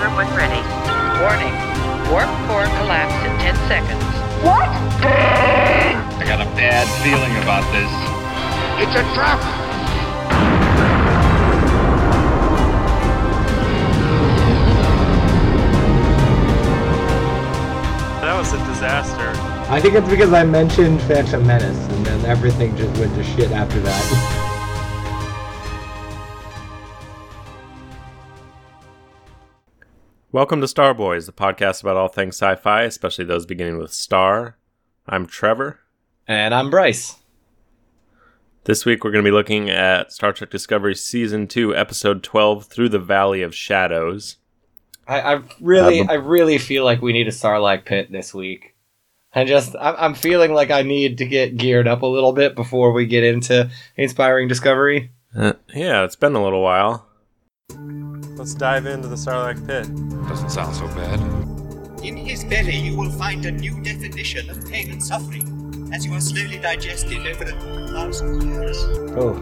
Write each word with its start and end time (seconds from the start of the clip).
bathroom 0.00 0.16
when 0.16 0.28
ready. 0.36 0.62
Warning. 1.20 1.52
Warp 2.10 2.28
core 2.48 2.64
collapse 2.80 3.14
in 3.26 3.38
10 3.38 3.54
seconds. 3.68 4.02
What? 4.42 4.68
I 6.18 6.24
got 6.24 6.40
a 6.40 6.50
bad 6.56 6.86
feeling 7.02 7.36
about 7.42 7.64
this. 7.72 7.90
It's 8.80 8.96
a 8.96 9.14
trap! 9.14 9.40
That 18.22 18.38
was 18.38 18.52
a 18.54 18.58
disaster. 18.66 19.32
I 19.70 19.80
think 19.80 19.94
it's 19.94 20.08
because 20.08 20.32
I 20.32 20.44
mentioned 20.44 21.00
Phantom 21.02 21.46
Menace, 21.46 21.76
and 21.76 22.06
then 22.06 22.24
everything 22.24 22.74
just 22.76 22.98
went 22.98 23.14
to 23.16 23.22
shit 23.22 23.50
after 23.50 23.80
that. 23.80 24.46
Welcome 30.32 30.60
to 30.60 30.68
Star 30.68 30.94
Boys, 30.94 31.26
the 31.26 31.32
podcast 31.32 31.82
about 31.82 31.96
all 31.96 32.08
things 32.08 32.36
sci 32.36 32.54
fi, 32.56 32.82
especially 32.82 33.24
those 33.24 33.46
beginning 33.46 33.78
with 33.78 33.92
Star. 33.92 34.56
I'm 35.06 35.26
Trevor. 35.26 35.80
And 36.28 36.54
I'm 36.54 36.70
Bryce. 36.70 37.16
This 38.64 38.84
week 38.84 39.02
we're 39.02 39.10
going 39.10 39.24
to 39.24 39.28
be 39.28 39.34
looking 39.34 39.70
at 39.70 40.12
Star 40.12 40.32
Trek 40.32 40.50
Discovery 40.50 40.94
Season 40.94 41.48
2, 41.48 41.74
Episode 41.74 42.22
12, 42.22 42.66
Through 42.66 42.90
the 42.90 42.98
Valley 43.00 43.42
of 43.42 43.54
Shadows. 43.54 44.36
I, 45.08 45.20
I 45.20 45.42
really, 45.60 46.00
Uh, 46.02 46.06
I 46.12 46.14
really 46.14 46.58
feel 46.58 46.84
like 46.84 47.02
we 47.02 47.12
need 47.12 47.26
a 47.26 47.32
Sarlacc 47.32 47.84
Pit 47.84 48.12
this 48.12 48.32
week. 48.32 48.76
I 49.34 49.44
just, 49.44 49.74
I'm, 49.80 49.94
I'm 49.98 50.14
feeling 50.14 50.52
like 50.52 50.70
I 50.70 50.82
need 50.82 51.18
to 51.18 51.26
get 51.26 51.56
geared 51.56 51.88
up 51.88 52.02
a 52.02 52.06
little 52.06 52.32
bit 52.32 52.54
before 52.54 52.92
we 52.92 53.06
get 53.06 53.24
into 53.24 53.68
inspiring 53.96 54.46
discovery. 54.46 55.10
Uh, 55.34 55.54
yeah, 55.74 56.04
it's 56.04 56.16
been 56.16 56.36
a 56.36 56.42
little 56.42 56.62
while. 56.62 57.08
Let's 58.36 58.54
dive 58.54 58.86
into 58.86 59.08
the 59.08 59.16
Sarlacc 59.16 59.66
Pit. 59.66 59.86
Doesn't 60.28 60.50
sound 60.50 60.74
so 60.74 60.86
bad. 60.88 61.20
In 62.04 62.16
his 62.16 62.44
belly, 62.44 62.76
you 62.76 62.96
will 62.96 63.10
find 63.10 63.44
a 63.44 63.50
new 63.50 63.82
definition 63.82 64.48
of 64.48 64.66
pain 64.70 64.90
and 64.90 65.02
suffering 65.02 65.90
as 65.92 66.06
you 66.06 66.14
are 66.14 66.20
slowly 66.20 66.58
digested 66.58 67.26
over 67.26 67.44
a 67.44 67.88
thousand 67.88 68.42
years. 68.48 68.76
Oh, 69.16 69.34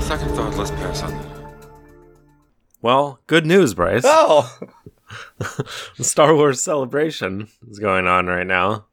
Second 0.00 0.30
thought, 0.34 0.56
let's 0.56 0.70
pass 0.70 1.02
on 1.02 1.10
that. 1.12 1.26
Well, 2.80 3.20
good 3.26 3.44
news, 3.44 3.74
Bryce. 3.74 4.02
Oh, 4.04 4.58
The 5.38 6.04
Star 6.04 6.34
Wars 6.34 6.62
celebration 6.62 7.48
is 7.68 7.78
going 7.78 8.06
on 8.06 8.26
right 8.26 8.46
now. 8.46 8.86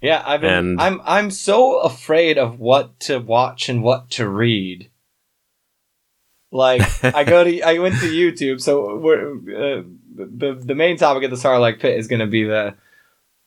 yeah. 0.00 0.22
I've 0.24 0.40
been, 0.40 0.52
And- 0.54 0.80
I'm, 0.80 1.00
I'm 1.04 1.30
so 1.30 1.80
afraid 1.80 2.38
of 2.38 2.58
what 2.60 2.98
to 3.00 3.18
watch 3.18 3.68
and 3.68 3.82
what 3.82 4.08
to 4.12 4.28
read. 4.28 4.90
Like 6.56 6.82
I 7.04 7.24
go 7.24 7.44
to, 7.44 7.62
I 7.62 7.78
went 7.78 7.96
to 8.00 8.06
YouTube, 8.22 8.60
so 8.60 8.96
we're 8.96 9.32
uh, 9.32 9.82
the 10.14 10.58
the 10.60 10.74
main 10.74 10.96
topic 10.96 11.22
of 11.24 11.30
the 11.30 11.36
Sarlacc 11.36 11.78
Pit 11.80 11.98
is 11.98 12.08
going 12.08 12.20
to 12.20 12.26
be 12.26 12.44
the 12.44 12.74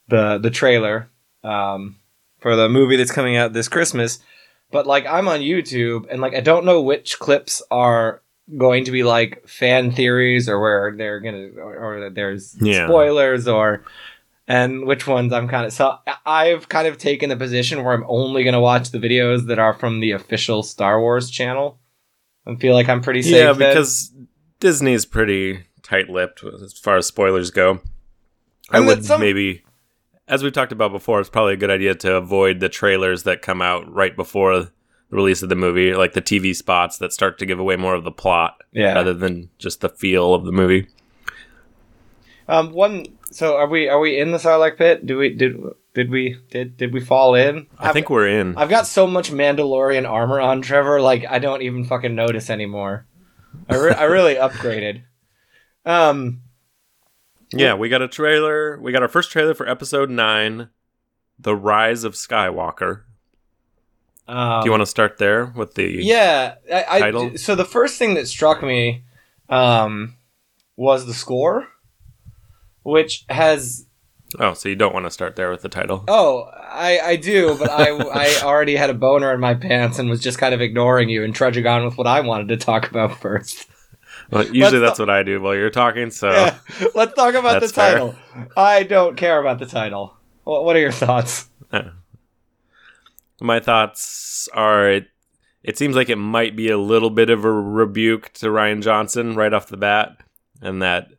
the 0.07 0.37
the 0.37 0.49
trailer 0.51 1.09
um, 1.43 1.95
for 2.39 2.55
the 2.55 2.69
movie 2.69 2.95
that's 2.95 3.11
coming 3.11 3.35
out 3.35 3.53
this 3.53 3.67
Christmas. 3.67 4.19
But 4.71 4.85
like 4.85 5.05
I'm 5.07 5.27
on 5.27 5.39
YouTube 5.39 6.05
and 6.11 6.21
like 6.21 6.35
I 6.35 6.41
don't 6.41 6.65
know 6.65 6.81
which 6.81 7.17
clips 7.19 7.61
are 7.71 8.21
going 8.57 8.85
to 8.85 8.91
be 8.91 9.03
like 9.03 9.47
fan 9.47 9.91
theories 9.91 10.47
or 10.49 10.59
where 10.59 10.93
they're 10.95 11.19
gonna 11.19 11.49
or, 11.57 11.75
or 12.05 12.09
there's 12.09 12.55
Yeah. 12.61 12.87
spoilers 12.87 13.47
or 13.47 13.83
and 14.47 14.85
which 14.85 15.05
ones 15.07 15.33
I'm 15.33 15.47
kind 15.47 15.65
of 15.67 15.73
so 15.73 15.97
I've 16.25 16.69
kind 16.69 16.87
of 16.87 16.97
taken 16.97 17.29
the 17.29 17.35
position 17.35 17.83
where 17.83 17.93
I'm 17.93 18.05
only 18.07 18.43
gonna 18.43 18.61
watch 18.61 18.89
the 18.91 18.97
videos 18.99 19.47
that 19.47 19.59
are 19.59 19.73
from 19.73 19.99
the 19.99 20.11
official 20.11 20.63
Star 20.63 20.99
Wars 20.99 21.29
channel 21.29 21.79
and 22.49 22.59
feel 22.59 22.73
like 22.73 22.89
I'm 22.89 23.01
pretty 23.01 23.21
safe. 23.21 23.33
Yeah, 23.35 23.53
then. 23.53 23.69
because 23.69 24.11
Disney's 24.59 25.05
pretty 25.05 25.65
tight-lipped 25.83 26.43
as 26.43 26.77
far 26.77 26.97
as 26.97 27.07
spoilers 27.07 27.51
go. 27.51 27.81
I 28.69 28.77
And 28.77 28.87
that 28.87 28.97
would 28.97 29.05
some- 29.05 29.21
maybe, 29.21 29.63
as 30.27 30.43
we've 30.43 30.53
talked 30.53 30.71
about 30.71 30.91
before, 30.91 31.19
it's 31.19 31.29
probably 31.29 31.53
a 31.53 31.57
good 31.57 31.71
idea 31.71 31.95
to 31.95 32.15
avoid 32.15 32.59
the 32.59 32.69
trailers 32.69 33.23
that 33.23 33.41
come 33.41 33.61
out 33.61 33.91
right 33.91 34.15
before 34.15 34.59
the 34.59 34.71
release 35.09 35.41
of 35.41 35.49
the 35.49 35.55
movie, 35.55 35.93
like 35.93 36.13
the 36.13 36.21
TV 36.21 36.55
spots 36.55 36.97
that 36.99 37.13
start 37.13 37.39
to 37.39 37.45
give 37.45 37.59
away 37.59 37.75
more 37.75 37.95
of 37.95 38.03
the 38.03 38.11
plot 38.11 38.61
yeah. 38.71 38.93
rather 38.93 39.13
than 39.13 39.49
just 39.57 39.81
the 39.81 39.89
feel 39.89 40.33
of 40.33 40.45
the 40.45 40.51
movie. 40.51 40.87
Um, 42.47 42.73
one. 42.73 43.05
So 43.31 43.55
are 43.57 43.67
we? 43.67 43.87
Are 43.87 43.99
we 43.99 44.19
in 44.19 44.31
the 44.31 44.39
Sarlacc 44.39 44.77
pit? 44.77 45.05
Do 45.05 45.19
we? 45.19 45.29
Did 45.33 45.55
did 45.99 46.09
we? 46.11 46.37
Did 46.49 46.77
did 46.77 46.93
we 46.93 47.01
fall 47.01 47.35
in? 47.35 47.67
I 47.77 47.91
think 47.91 48.09
we're 48.09 48.27
in. 48.27 48.55
I've 48.57 48.69
got 48.69 48.87
so 48.87 49.05
much 49.05 49.31
Mandalorian 49.31 50.09
armor 50.09 50.39
on, 50.39 50.61
Trevor. 50.61 51.01
Like 51.01 51.25
I 51.29 51.39
don't 51.39 51.61
even 51.61 51.83
fucking 51.83 52.15
notice 52.15 52.49
anymore. 52.49 53.05
I 53.69 53.75
re- 53.75 53.91
I 53.93 54.03
really 54.05 54.35
upgraded. 54.47 55.01
Um. 55.85 56.41
yeah, 57.51 57.73
we 57.73 57.89
got 57.89 58.01
a 58.01 58.07
trailer. 58.07 58.79
We 58.79 58.93
got 58.93 59.01
our 59.01 59.09
first 59.09 59.29
trailer 59.31 59.53
for 59.53 59.67
episode 59.67 60.09
nine, 60.09 60.69
The 61.37 61.53
Rise 61.55 62.05
of 62.05 62.13
Skywalker. 62.13 63.01
um 64.25 64.61
Do 64.61 64.67
you 64.67 64.71
want 64.71 64.81
to 64.83 64.85
start 64.85 65.17
there 65.17 65.47
with 65.53 65.73
the? 65.75 65.83
Yeah. 66.01 66.55
I, 66.71 66.85
I- 66.89 66.99
title? 66.99 67.37
so 67.37 67.55
the 67.55 67.65
first 67.65 67.97
thing 67.99 68.13
that 68.13 68.27
struck 68.29 68.63
me, 68.63 69.03
um, 69.49 70.15
was 70.77 71.05
the 71.07 71.13
score, 71.13 71.67
which 72.83 73.25
has 73.27 73.85
Oh, 74.37 74.53
so 74.53 74.69
you 74.69 74.75
don't 74.75 74.93
want 74.93 75.05
to 75.07 75.11
start 75.11 75.35
there 75.35 75.49
with 75.49 75.63
the 75.63 75.69
title? 75.69 76.03
Oh, 76.07 76.43
I, 76.53 76.99
I 76.99 77.15
do, 77.15 77.57
but 77.57 77.71
I, 77.71 77.89
I 77.89 78.41
already 78.43 78.75
had 78.75 78.91
a 78.91 78.93
boner 78.93 79.33
in 79.33 79.39
my 79.39 79.55
pants 79.55 79.97
and 79.97 80.09
was 80.09 80.21
just 80.21 80.37
kind 80.37 80.53
of 80.53 80.61
ignoring 80.61 81.09
you 81.09 81.23
and 81.23 81.33
trudging 81.33 81.65
on 81.65 81.83
with 81.83 81.97
what 81.97 82.05
I 82.05 82.19
wanted 82.19 82.49
to 82.49 82.57
talk 82.57 82.89
about 82.89 83.19
first. 83.19 83.65
Well, 84.29 84.43
usually 84.43 84.79
Let's 84.79 84.81
that's 84.81 84.99
what 84.99 85.09
I 85.09 85.23
do 85.23 85.41
while 85.41 85.55
you're 85.55 85.71
talking. 85.71 86.11
So. 86.11 86.29
Yeah, 86.29 86.57
let's 86.93 87.13
talk 87.15 87.33
about 87.33 87.53
the 87.55 87.59
That's 87.61 87.71
fair. 87.71 87.93
title. 87.93 88.15
I 88.55 88.83
don't 88.83 89.17
care 89.17 89.39
about 89.39 89.57
the 89.57 89.65
title. 89.65 90.15
What, 90.43 90.65
what 90.65 90.75
are 90.75 90.79
your 90.79 90.91
thoughts? 90.91 91.49
Uh, 91.71 91.89
my 93.41 93.59
thoughts 93.59 94.47
are 94.53 94.89
it, 94.89 95.07
it 95.63 95.77
seems 95.77 95.95
like 95.95 96.09
it 96.09 96.17
might 96.17 96.55
be 96.55 96.69
a 96.69 96.77
little 96.77 97.09
bit 97.09 97.29
of 97.29 97.43
a 97.43 97.51
rebuke 97.51 98.31
to 98.33 98.47
Rian 98.47 98.81
Johnson 98.83 99.35
right 99.35 99.53
off 99.53 99.67
the 99.67 99.77
bat, 99.77 100.17
and 100.61 100.81
that 100.81 101.09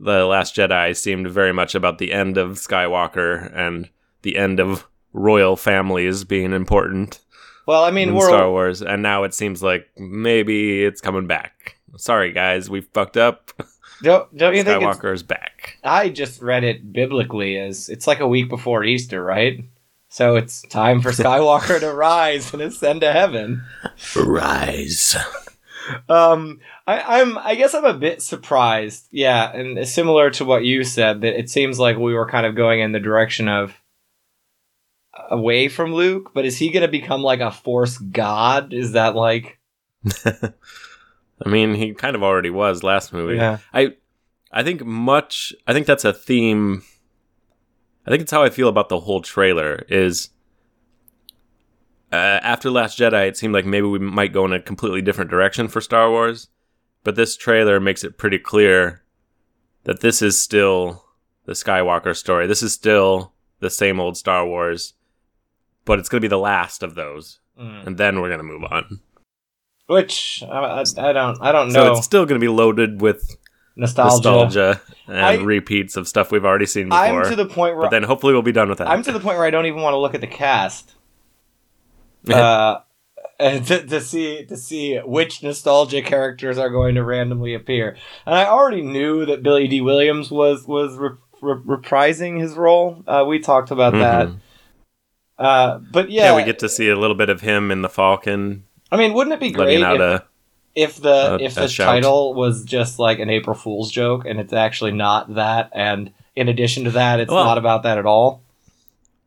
The 0.00 0.24
Last 0.24 0.56
Jedi 0.56 0.96
seemed 0.96 1.28
very 1.28 1.52
much 1.52 1.74
about 1.74 1.98
the 1.98 2.12
end 2.12 2.38
of 2.38 2.52
Skywalker 2.52 3.54
and 3.54 3.90
the 4.22 4.36
end 4.36 4.58
of 4.58 4.86
royal 5.12 5.56
families 5.56 6.24
being 6.24 6.52
important 6.52 7.20
Well, 7.66 7.84
I 7.84 7.90
mean, 7.90 8.08
in 8.08 8.20
Star 8.20 8.48
Wars, 8.50 8.80
and 8.80 9.02
now 9.02 9.24
it 9.24 9.34
seems 9.34 9.62
like 9.62 9.90
maybe 9.98 10.84
it's 10.84 11.00
coming 11.00 11.26
back. 11.26 11.76
Sorry, 11.96 12.32
guys, 12.32 12.70
we 12.70 12.80
fucked 12.80 13.18
up. 13.18 13.52
don't, 14.02 14.34
don't 14.34 14.54
you 14.54 14.62
think? 14.62 14.82
Skywalker's 14.82 15.22
back. 15.22 15.78
I 15.84 16.08
just 16.08 16.40
read 16.40 16.64
it 16.64 16.92
biblically 16.92 17.58
as 17.58 17.88
it's 17.88 18.06
like 18.06 18.20
a 18.20 18.28
week 18.28 18.48
before 18.48 18.84
Easter, 18.84 19.22
right? 19.22 19.62
So 20.08 20.36
it's 20.36 20.62
time 20.62 21.02
for 21.02 21.10
Skywalker 21.10 21.78
to 21.78 21.92
rise 21.92 22.52
and 22.54 22.62
ascend 22.62 23.02
to 23.02 23.12
heaven. 23.12 23.62
Rise. 24.16 25.16
Um, 26.08 26.60
I, 26.86 27.20
I'm. 27.20 27.38
I 27.38 27.54
guess 27.54 27.74
I'm 27.74 27.84
a 27.84 27.94
bit 27.94 28.22
surprised. 28.22 29.08
Yeah, 29.10 29.50
and 29.52 29.86
similar 29.86 30.30
to 30.32 30.44
what 30.44 30.64
you 30.64 30.84
said, 30.84 31.20
that 31.22 31.38
it 31.38 31.50
seems 31.50 31.78
like 31.78 31.96
we 31.96 32.14
were 32.14 32.28
kind 32.28 32.46
of 32.46 32.54
going 32.56 32.80
in 32.80 32.92
the 32.92 33.00
direction 33.00 33.48
of 33.48 33.74
away 35.30 35.68
from 35.68 35.94
Luke. 35.94 36.32
But 36.34 36.44
is 36.44 36.58
he 36.58 36.70
going 36.70 36.82
to 36.82 36.88
become 36.88 37.22
like 37.22 37.40
a 37.40 37.50
Force 37.50 37.98
god? 37.98 38.72
Is 38.72 38.92
that 38.92 39.14
like? 39.14 39.58
I 40.24 41.48
mean, 41.48 41.74
he 41.74 41.94
kind 41.94 42.16
of 42.16 42.22
already 42.22 42.50
was 42.50 42.82
last 42.82 43.12
movie. 43.12 43.36
Yeah. 43.36 43.58
I 43.72 43.94
I 44.52 44.62
think 44.62 44.84
much 44.84 45.54
I 45.66 45.72
think 45.72 45.86
that's 45.86 46.04
a 46.04 46.12
theme 46.12 46.82
I 48.06 48.10
think 48.10 48.22
it's 48.22 48.32
how 48.32 48.42
I 48.42 48.50
feel 48.50 48.68
about 48.68 48.88
the 48.88 49.00
whole 49.00 49.20
trailer 49.20 49.84
is 49.88 50.30
uh, 52.12 52.16
after 52.16 52.70
Last 52.70 52.98
Jedi 52.98 53.28
it 53.28 53.36
seemed 53.36 53.54
like 53.54 53.66
maybe 53.66 53.86
we 53.86 53.98
might 53.98 54.32
go 54.32 54.44
in 54.44 54.52
a 54.52 54.60
completely 54.60 55.02
different 55.02 55.30
direction 55.30 55.68
for 55.68 55.80
Star 55.80 56.10
Wars, 56.10 56.48
but 57.04 57.16
this 57.16 57.36
trailer 57.36 57.80
makes 57.80 58.04
it 58.04 58.18
pretty 58.18 58.38
clear 58.38 59.02
that 59.84 60.00
this 60.00 60.20
is 60.22 60.40
still 60.40 61.04
the 61.46 61.52
Skywalker 61.52 62.16
story. 62.16 62.46
This 62.46 62.62
is 62.62 62.72
still 62.72 63.32
the 63.60 63.70
same 63.70 63.98
old 64.00 64.16
Star 64.16 64.46
Wars, 64.46 64.94
but 65.84 65.98
it's 65.98 66.08
going 66.08 66.20
to 66.20 66.24
be 66.24 66.28
the 66.28 66.38
last 66.38 66.82
of 66.82 66.94
those, 66.94 67.38
Mm. 67.58 67.86
and 67.86 67.98
then 67.98 68.20
we're 68.20 68.28
going 68.28 68.38
to 68.38 68.44
move 68.44 68.64
on. 68.70 69.00
Which 69.86 70.42
I, 70.48 70.58
I, 70.58 70.84
I 70.98 71.12
don't. 71.12 71.38
I 71.42 71.52
don't 71.52 71.72
know. 71.72 71.84
So 71.86 71.92
it's 71.96 72.04
still 72.06 72.24
going 72.24 72.40
to 72.40 72.44
be 72.44 72.48
loaded 72.48 73.00
with 73.02 73.36
nostalgia. 73.76 74.30
nostalgia 74.30 74.80
and 75.08 75.16
I- 75.18 75.34
repeats 75.42 75.96
of 75.96 76.06
stuff 76.06 76.30
we've 76.30 76.44
already 76.44 76.66
seen 76.66 76.88
before. 76.88 77.00
I'm 77.24 77.28
to 77.28 77.34
the 77.36 77.44
point 77.46 77.74
where 77.76 77.86
but 77.86 77.90
then 77.90 78.04
hopefully 78.04 78.32
we'll 78.32 78.42
be 78.42 78.52
done 78.52 78.68
with 78.68 78.78
that. 78.78 78.88
I'm 78.88 79.02
to 79.02 79.12
the 79.12 79.20
point 79.20 79.36
where 79.36 79.46
I 79.46 79.50
don't 79.50 79.66
even 79.66 79.82
want 79.82 79.94
to 79.94 79.98
look 79.98 80.14
at 80.14 80.20
the 80.20 80.26
cast. 80.28 80.94
Uh, 82.28 82.80
to, 83.40 83.86
to 83.86 84.00
see 84.00 84.44
to 84.44 84.56
see 84.56 84.98
which 84.98 85.42
nostalgia 85.42 86.02
characters 86.02 86.58
are 86.58 86.68
going 86.70 86.94
to 86.96 87.02
randomly 87.04 87.54
appear. 87.54 87.96
And 88.26 88.34
I 88.34 88.44
already 88.46 88.82
knew 88.82 89.24
that 89.26 89.42
Billy 89.42 89.66
Dee 89.66 89.80
Williams 89.80 90.30
was 90.30 90.66
was 90.66 90.96
re- 90.96 91.10
re- 91.40 91.62
reprising 91.78 92.38
his 92.40 92.54
role. 92.54 93.02
Uh, 93.06 93.24
we 93.26 93.38
talked 93.38 93.70
about 93.70 93.92
that. 93.94 94.28
Mhm. 94.28 94.38
Uh, 95.38 95.78
but 95.90 96.10
yeah. 96.10 96.32
yeah, 96.32 96.36
we 96.36 96.44
get 96.44 96.58
to 96.58 96.68
see 96.68 96.90
a 96.90 96.96
little 96.96 97.16
bit 97.16 97.30
of 97.30 97.40
him 97.40 97.70
in 97.70 97.80
the 97.80 97.88
Falcon 97.88 98.64
I 98.92 98.96
mean, 98.96 99.14
wouldn't 99.14 99.32
it 99.34 99.40
be 99.40 99.52
great 99.52 99.80
if, 99.80 99.86
a 100.00 100.24
if 100.74 100.96
the 101.00 101.34
Uh, 101.34 101.38
if 101.40 101.56
a 101.56 101.60
the 101.60 101.68
shout. 101.68 101.86
title 101.94 102.34
was 102.34 102.64
just 102.64 102.98
like 102.98 103.20
an 103.20 103.30
April 103.30 103.54
Fool's 103.56 103.90
joke 103.90 104.24
and 104.26 104.38
it's 104.40 104.52
actually 104.52 104.92
not 104.92 105.34
that, 105.36 105.70
and 105.72 106.12
in 106.36 106.48
addition 106.48 106.84
to 106.84 106.90
that, 106.90 107.20
it's 107.20 107.30
Well- 107.32 107.44
not 107.44 107.56
about 107.58 107.84
that 107.84 107.96
at 107.98 108.04
all. 108.06 108.42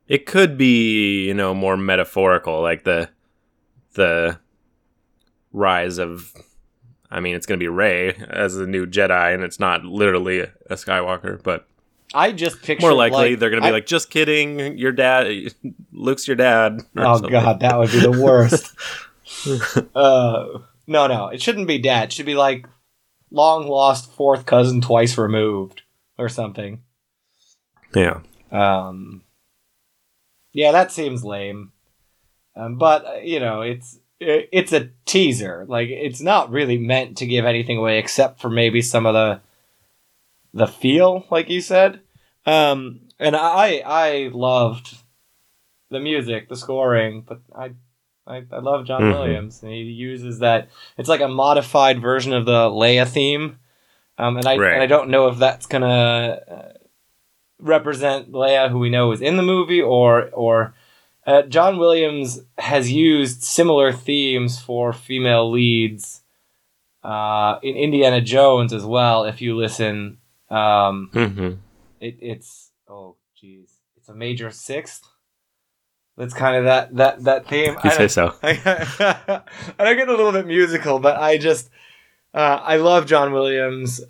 It 0.07 0.25
could 0.25 0.57
be, 0.57 1.25
you 1.27 1.33
know, 1.33 1.53
more 1.53 1.77
metaphorical, 1.77 2.61
like 2.61 2.83
the 2.83 3.09
the 3.93 4.39
rise 5.51 5.97
of. 5.97 6.33
I 7.09 7.19
mean, 7.19 7.35
it's 7.35 7.45
going 7.45 7.59
to 7.59 7.63
be 7.63 7.67
Rey 7.69 8.15
as 8.27 8.55
the 8.55 8.65
new 8.65 8.87
Jedi, 8.87 9.33
and 9.35 9.43
it's 9.43 9.59
not 9.59 9.85
literally 9.85 10.39
a, 10.39 10.51
a 10.71 10.73
Skywalker, 10.75 11.41
but 11.43 11.67
I 12.13 12.31
just 12.31 12.63
picture 12.63 12.87
more 12.87 12.93
likely 12.93 13.31
like, 13.31 13.39
they're 13.39 13.51
going 13.51 13.61
to 13.61 13.65
be 13.67 13.69
I- 13.69 13.73
like, 13.73 13.85
"Just 13.85 14.09
kidding, 14.09 14.77
your 14.79 14.91
dad, 14.91 15.27
Luke's 15.91 16.27
your 16.27 16.35
dad." 16.35 16.81
Oh 16.97 17.15
something. 17.15 17.31
god, 17.31 17.59
that 17.59 17.77
would 17.77 17.91
be 17.91 17.99
the 17.99 18.11
worst. 18.11 18.75
uh, 19.95 20.45
no, 20.87 21.07
no, 21.07 21.27
it 21.27 21.41
shouldn't 21.41 21.67
be 21.67 21.77
dad. 21.77 22.05
It 22.05 22.13
should 22.13 22.25
be 22.25 22.35
like 22.35 22.67
long 23.31 23.67
lost 23.67 24.11
fourth 24.11 24.45
cousin 24.45 24.81
twice 24.81 25.17
removed 25.17 25.81
or 26.17 26.29
something. 26.29 26.81
Yeah, 27.95 28.19
Um, 28.51 29.22
yeah, 30.53 30.71
that 30.71 30.91
seems 30.91 31.23
lame. 31.25 31.71
Um, 32.55 32.77
but 32.77 33.05
uh, 33.05 33.13
you 33.15 33.39
know, 33.39 33.61
it's 33.61 33.99
it's 34.19 34.71
a 34.71 34.89
teaser. 35.05 35.65
Like 35.67 35.89
it's 35.89 36.21
not 36.21 36.51
really 36.51 36.77
meant 36.77 37.17
to 37.17 37.25
give 37.25 37.45
anything 37.45 37.77
away 37.77 37.97
except 37.99 38.39
for 38.39 38.49
maybe 38.49 38.81
some 38.81 39.05
of 39.05 39.13
the 39.13 39.41
the 40.53 40.67
feel, 40.67 41.25
like 41.31 41.49
you 41.49 41.61
said. 41.61 42.01
Um, 42.45 43.01
and 43.19 43.35
I 43.35 43.81
I 43.85 44.29
loved 44.33 44.97
the 45.89 45.99
music, 45.99 46.49
the 46.49 46.55
scoring, 46.55 47.23
but 47.27 47.41
I 47.55 47.71
I, 48.25 48.43
I 48.51 48.59
love 48.59 48.85
John 48.85 49.03
Mhm. 49.03 49.11
Williams, 49.11 49.63
and 49.63 49.71
he 49.71 49.79
uses 49.81 50.39
that. 50.39 50.69
It's 50.97 51.09
like 51.09 51.21
a 51.21 51.27
modified 51.27 52.01
version 52.01 52.33
of 52.33 52.45
the 52.45 52.69
Leia 52.69 53.07
theme, 53.07 53.57
um, 54.17 54.37
and 54.37 54.47
I 54.47 54.57
Right. 54.57 54.73
and 54.73 54.83
I 54.83 54.87
don't 54.87 55.09
know 55.09 55.27
if 55.27 55.37
that's 55.39 55.65
gonna 55.65 56.39
uh, 56.47 56.73
represent 57.63 58.31
Leia, 58.31 58.69
who 58.69 58.79
we 58.79 58.89
know 58.89 59.11
is 59.11 59.21
in 59.21 59.37
the 59.37 59.43
movie, 59.43 59.81
or 59.81 60.29
or 60.29 60.73
uh, 61.25 61.43
John 61.43 61.77
Williams 61.77 62.41
has 62.57 62.91
used 62.91 63.43
similar 63.43 63.91
themes 63.91 64.59
for 64.59 64.93
female 64.93 65.49
leads 65.49 66.21
uh, 67.03 67.59
in 67.63 67.75
Indiana 67.75 68.21
Jones 68.21 68.73
as 68.73 68.85
well. 68.85 69.23
If 69.23 69.41
you 69.41 69.55
listen, 69.55 70.17
um, 70.49 71.09
hmm 71.13 71.53
it, 71.99 72.17
it's 72.19 72.71
oh 72.87 73.15
geez, 73.39 73.71
it's 73.95 74.09
a 74.09 74.13
major 74.13 74.51
sixth. 74.51 75.03
That's 76.17 76.33
kind 76.33 76.57
of 76.57 76.65
that 76.65 76.95
that 76.95 77.23
that 77.23 77.47
theme. 77.47 77.73
you 77.83 77.89
I 77.89 77.97
say 77.97 78.07
so. 78.07 78.35
I, 78.43 79.41
I 79.79 79.93
get 79.95 80.09
a 80.09 80.11
little 80.11 80.31
bit 80.31 80.45
musical, 80.45 80.99
but 80.99 81.17
I 81.17 81.37
just 81.37 81.69
uh, 82.33 82.59
I 82.61 82.77
love 82.77 83.05
John 83.05 83.31
Williams. 83.31 84.01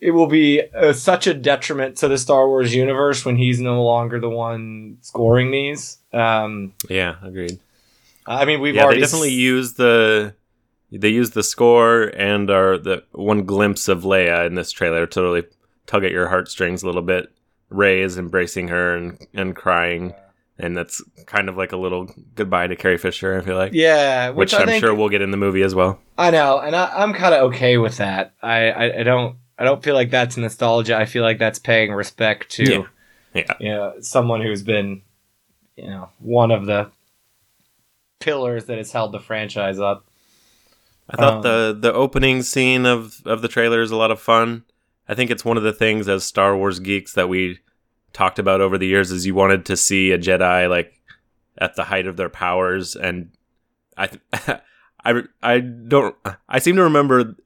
It 0.00 0.12
will 0.12 0.26
be 0.26 0.62
uh, 0.74 0.92
such 0.94 1.26
a 1.26 1.34
detriment 1.34 1.96
to 1.98 2.08
the 2.08 2.16
Star 2.18 2.48
Wars 2.48 2.74
universe 2.74 3.24
when 3.24 3.36
he's 3.36 3.60
no 3.60 3.82
longer 3.84 4.18
the 4.18 4.30
one 4.30 4.96
scoring 5.02 5.50
these. 5.50 5.98
Um, 6.12 6.72
Yeah, 6.88 7.16
agreed. 7.22 7.60
I 8.26 8.44
mean, 8.44 8.60
we've 8.60 8.74
yeah, 8.74 8.82
they 8.82 8.84
already 8.86 9.00
definitely 9.00 9.28
s- 9.28 9.34
use 9.34 9.72
the 9.74 10.34
they 10.92 11.08
use 11.08 11.30
the 11.30 11.42
score 11.42 12.04
and 12.16 12.50
are 12.50 12.78
the 12.78 13.04
one 13.12 13.44
glimpse 13.44 13.88
of 13.88 14.02
Leia 14.02 14.46
in 14.46 14.54
this 14.54 14.70
trailer 14.72 15.06
to 15.06 15.22
really 15.22 15.44
tug 15.86 16.04
at 16.04 16.10
your 16.12 16.28
heartstrings 16.28 16.82
a 16.82 16.86
little 16.86 17.02
bit. 17.02 17.30
Rey 17.68 18.00
is 18.02 18.18
embracing 18.18 18.68
her 18.68 18.96
and 18.96 19.18
and 19.34 19.54
crying, 19.54 20.14
and 20.58 20.76
that's 20.76 21.02
kind 21.26 21.48
of 21.48 21.56
like 21.56 21.72
a 21.72 21.76
little 21.76 22.08
goodbye 22.34 22.66
to 22.66 22.74
Carrie 22.76 22.98
Fisher. 22.98 23.38
I 23.38 23.44
feel 23.44 23.56
like, 23.56 23.72
yeah, 23.74 24.30
which, 24.30 24.52
which, 24.52 24.54
I'm 24.60 24.66
think, 24.66 24.80
sure 24.82 24.94
we'll 24.94 25.08
get 25.08 25.22
in 25.22 25.30
the 25.30 25.36
movie 25.36 25.62
as 25.62 25.74
well. 25.74 26.00
I 26.18 26.30
know, 26.30 26.58
and 26.58 26.74
I, 26.74 26.86
I'm 27.02 27.12
kind 27.12 27.34
of 27.34 27.42
okay 27.52 27.76
with 27.78 27.98
that. 27.98 28.34
I, 28.42 28.70
I 28.70 29.00
I 29.00 29.02
don't 29.04 29.36
I 29.60 29.64
don't 29.64 29.82
feel 29.82 29.94
like 29.94 30.10
that's 30.10 30.36
nostalgia. 30.36 30.96
I 30.96 31.04
feel 31.04 31.22
like 31.22 31.38
that's 31.38 31.58
paying 31.58 31.92
respect 31.92 32.50
to 32.52 32.64
Yeah. 32.64 32.82
Yeah. 33.34 33.54
you 33.60 33.68
know, 33.68 33.94
someone 34.00 34.40
who's 34.42 34.62
been 34.62 35.02
you 35.76 35.86
know 35.86 36.08
one 36.18 36.50
of 36.50 36.66
the 36.66 36.90
pillars 38.18 38.64
that 38.66 38.78
has 38.78 38.90
held 38.92 39.12
the 39.12 39.20
franchise 39.20 39.78
up. 39.78 40.06
I 41.08 41.16
thought 41.16 41.34
Um, 41.34 41.42
the 41.42 41.76
the 41.78 41.92
opening 41.92 42.42
scene 42.42 42.86
of 42.86 43.20
of 43.24 43.42
the 43.42 43.48
trailer 43.48 43.82
is 43.82 43.90
a 43.90 43.96
lot 43.96 44.10
of 44.10 44.20
fun. 44.20 44.64
I 45.08 45.14
think 45.14 45.30
it's 45.30 45.44
one 45.44 45.56
of 45.56 45.62
the 45.62 45.72
things 45.72 46.08
as 46.08 46.24
Star 46.24 46.56
Wars 46.56 46.78
geeks 46.80 47.12
that 47.14 47.28
we 47.28 47.58
talked 48.12 48.38
about 48.38 48.60
over 48.60 48.78
the 48.78 48.86
years 48.86 49.10
is 49.10 49.26
you 49.26 49.34
wanted 49.34 49.64
to 49.66 49.76
see 49.76 50.10
a 50.12 50.18
Jedi 50.18 50.68
like 50.68 50.94
at 51.58 51.76
the 51.76 51.84
height 51.84 52.06
of 52.06 52.16
their 52.16 52.28
powers, 52.28 52.96
and 52.96 53.30
I 53.96 54.06
th- 54.06 54.22
I 55.04 55.22
I 55.42 55.60
don't 55.60 56.16
I 56.48 56.58
seem 56.58 56.76
to 56.76 56.82
remember 56.82 57.36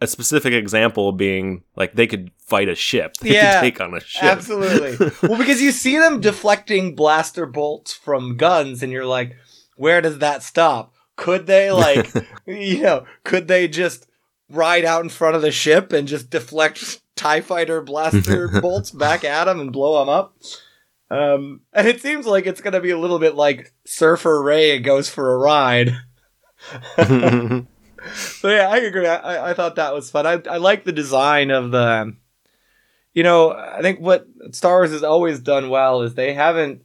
a 0.00 0.06
specific 0.06 0.52
example 0.52 1.12
being 1.12 1.64
like 1.74 1.94
they 1.94 2.06
could 2.06 2.30
fight 2.38 2.68
a 2.68 2.74
ship, 2.74 3.16
they 3.18 3.34
Yeah, 3.34 3.60
could 3.60 3.64
take 3.66 3.80
on 3.80 3.94
a 3.94 4.00
ship, 4.00 4.22
Absolutely. 4.24 5.10
well, 5.28 5.38
because 5.38 5.62
you 5.62 5.72
see 5.72 5.98
them 5.98 6.20
deflecting 6.20 6.94
blaster 6.94 7.46
bolts 7.46 7.92
from 7.92 8.36
guns, 8.36 8.82
and 8.82 8.92
you're 8.92 9.06
like, 9.06 9.36
where 9.76 10.00
does 10.00 10.18
that 10.18 10.42
stop? 10.42 10.94
Could 11.16 11.46
they 11.46 11.70
like, 11.72 12.12
you 12.46 12.82
know, 12.82 13.06
could 13.24 13.48
they 13.48 13.68
just 13.68 14.06
ride 14.50 14.84
out 14.84 15.02
in 15.02 15.08
front 15.08 15.34
of 15.34 15.42
the 15.42 15.50
ship 15.50 15.92
and 15.92 16.06
just 16.06 16.30
deflect 16.30 17.00
Tie 17.16 17.40
Fighter 17.40 17.80
blaster 17.80 18.48
bolts 18.60 18.90
back 18.90 19.24
at 19.24 19.44
them 19.44 19.60
and 19.60 19.72
blow 19.72 19.98
them 20.00 20.08
up? 20.10 20.36
Um, 21.08 21.60
and 21.72 21.86
it 21.88 22.02
seems 22.02 22.26
like 22.26 22.46
it's 22.46 22.60
gonna 22.60 22.80
be 22.80 22.90
a 22.90 22.98
little 22.98 23.18
bit 23.18 23.34
like 23.34 23.72
Surfer 23.86 24.42
Rey 24.42 24.78
goes 24.80 25.08
for 25.08 25.32
a 25.32 25.38
ride. 25.38 25.96
So 28.14 28.48
yeah, 28.50 28.68
I 28.68 28.78
agree. 28.78 29.06
I, 29.06 29.50
I- 29.50 29.54
thought 29.54 29.76
that 29.76 29.94
was 29.94 30.10
fun. 30.10 30.26
I, 30.26 30.40
I 30.50 30.56
like 30.58 30.84
the 30.84 30.92
design 30.92 31.50
of 31.50 31.70
the. 31.70 32.14
You 33.14 33.22
know, 33.22 33.52
I 33.52 33.80
think 33.80 33.98
what 34.00 34.26
Star 34.52 34.76
Wars 34.78 34.90
has 34.90 35.02
always 35.02 35.40
done 35.40 35.70
well 35.70 36.02
is 36.02 36.14
they 36.14 36.34
haven't 36.34 36.82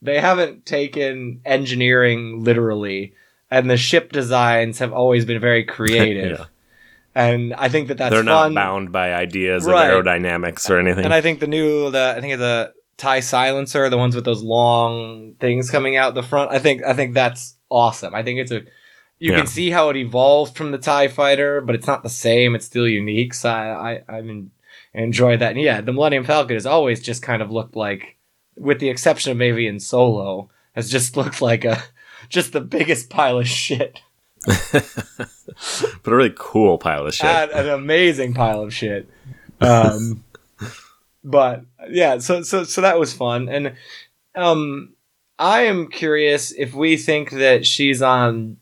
they 0.00 0.20
haven't 0.20 0.64
taken 0.64 1.40
engineering 1.44 2.44
literally, 2.44 3.14
and 3.50 3.68
the 3.68 3.76
ship 3.76 4.12
designs 4.12 4.78
have 4.78 4.92
always 4.92 5.24
been 5.24 5.40
very 5.40 5.64
creative. 5.76 6.38
Yeah. 6.38 6.44
And 7.14 7.52
I 7.54 7.68
think 7.68 7.88
that 7.88 7.98
that's 7.98 8.14
They're 8.14 8.22
not 8.22 8.44
fun. 8.44 8.54
bound 8.54 8.92
by 8.92 9.12
ideas 9.14 9.64
Right. 9.64 9.90
of 9.90 10.04
aerodynamics 10.04 10.70
or 10.70 10.78
anything. 10.78 11.04
And 11.04 11.12
I 11.12 11.20
think 11.20 11.40
the 11.40 11.48
new 11.48 11.90
the 11.90 12.14
I 12.16 12.20
think 12.20 12.34
it's 12.34 12.42
a 12.42 12.72
tie 12.96 13.18
silencer, 13.20 13.90
the 13.90 13.98
ones 13.98 14.14
with 14.14 14.24
those 14.24 14.42
long 14.42 15.34
things 15.40 15.70
coming 15.70 15.96
out 15.96 16.14
the 16.14 16.22
front. 16.22 16.52
I 16.52 16.60
think 16.60 16.84
I 16.84 16.94
think 16.94 17.14
that's 17.14 17.56
awesome. 17.68 18.14
I 18.14 18.22
think 18.22 18.38
it's 18.38 18.52
a 18.52 18.62
you 19.18 19.32
Yeah. 19.32 19.38
can 19.38 19.46
see 19.46 19.70
how 19.70 19.88
it 19.90 19.96
evolved 19.96 20.56
from 20.56 20.70
the 20.70 20.78
Tie 20.78 21.08
Fighter, 21.08 21.60
but 21.60 21.74
it's 21.74 21.86
not 21.86 22.02
the 22.02 22.08
same. 22.08 22.54
It's 22.54 22.66
still 22.66 22.88
unique. 22.88 23.34
So 23.34 23.48
I 23.50 24.02
I, 24.08 24.18
I 24.18 24.20
mean, 24.22 24.50
enjoy 24.94 25.36
that. 25.36 25.52
And 25.52 25.60
yeah, 25.60 25.80
the 25.80 25.92
Millennium 25.92 26.24
Falcon 26.24 26.56
has 26.56 26.66
always 26.66 27.00
just 27.02 27.22
kind 27.22 27.42
of 27.42 27.50
looked 27.50 27.76
like, 27.76 28.16
with 28.56 28.78
the 28.80 28.88
exception 28.88 29.32
of 29.32 29.38
maybe 29.38 29.66
in 29.66 29.80
Solo, 29.80 30.50
has 30.74 30.90
just 30.90 31.16
looked 31.20 31.40
like 31.42 31.64
a 31.64 31.82
just 32.28 32.52
the 32.52 32.60
biggest 32.60 33.10
pile 33.10 33.38
of 33.38 33.48
shit. 33.48 34.00
but 34.72 35.22
a 36.06 36.16
really 36.16 36.34
cool 36.36 36.78
pile 36.78 37.06
of 37.06 37.14
shit. 37.14 37.26
An, 37.28 37.50
an 37.50 37.68
amazing 37.68 38.34
pile 38.34 38.62
of 38.62 38.72
shit. 38.72 39.08
Um, 39.60 40.24
but 41.24 41.64
yeah, 41.90 42.18
so 42.18 42.42
so 42.42 42.64
so 42.64 42.80
that 42.80 42.98
was 42.98 43.12
fun, 43.12 43.48
and 43.48 43.74
um, 44.36 44.94
I 45.38 45.62
am 45.62 45.88
curious 45.88 46.52
if 46.52 46.74
we 46.74 46.96
think 46.96 47.30
that 47.32 47.66
she's 47.66 48.00
on 48.02 48.58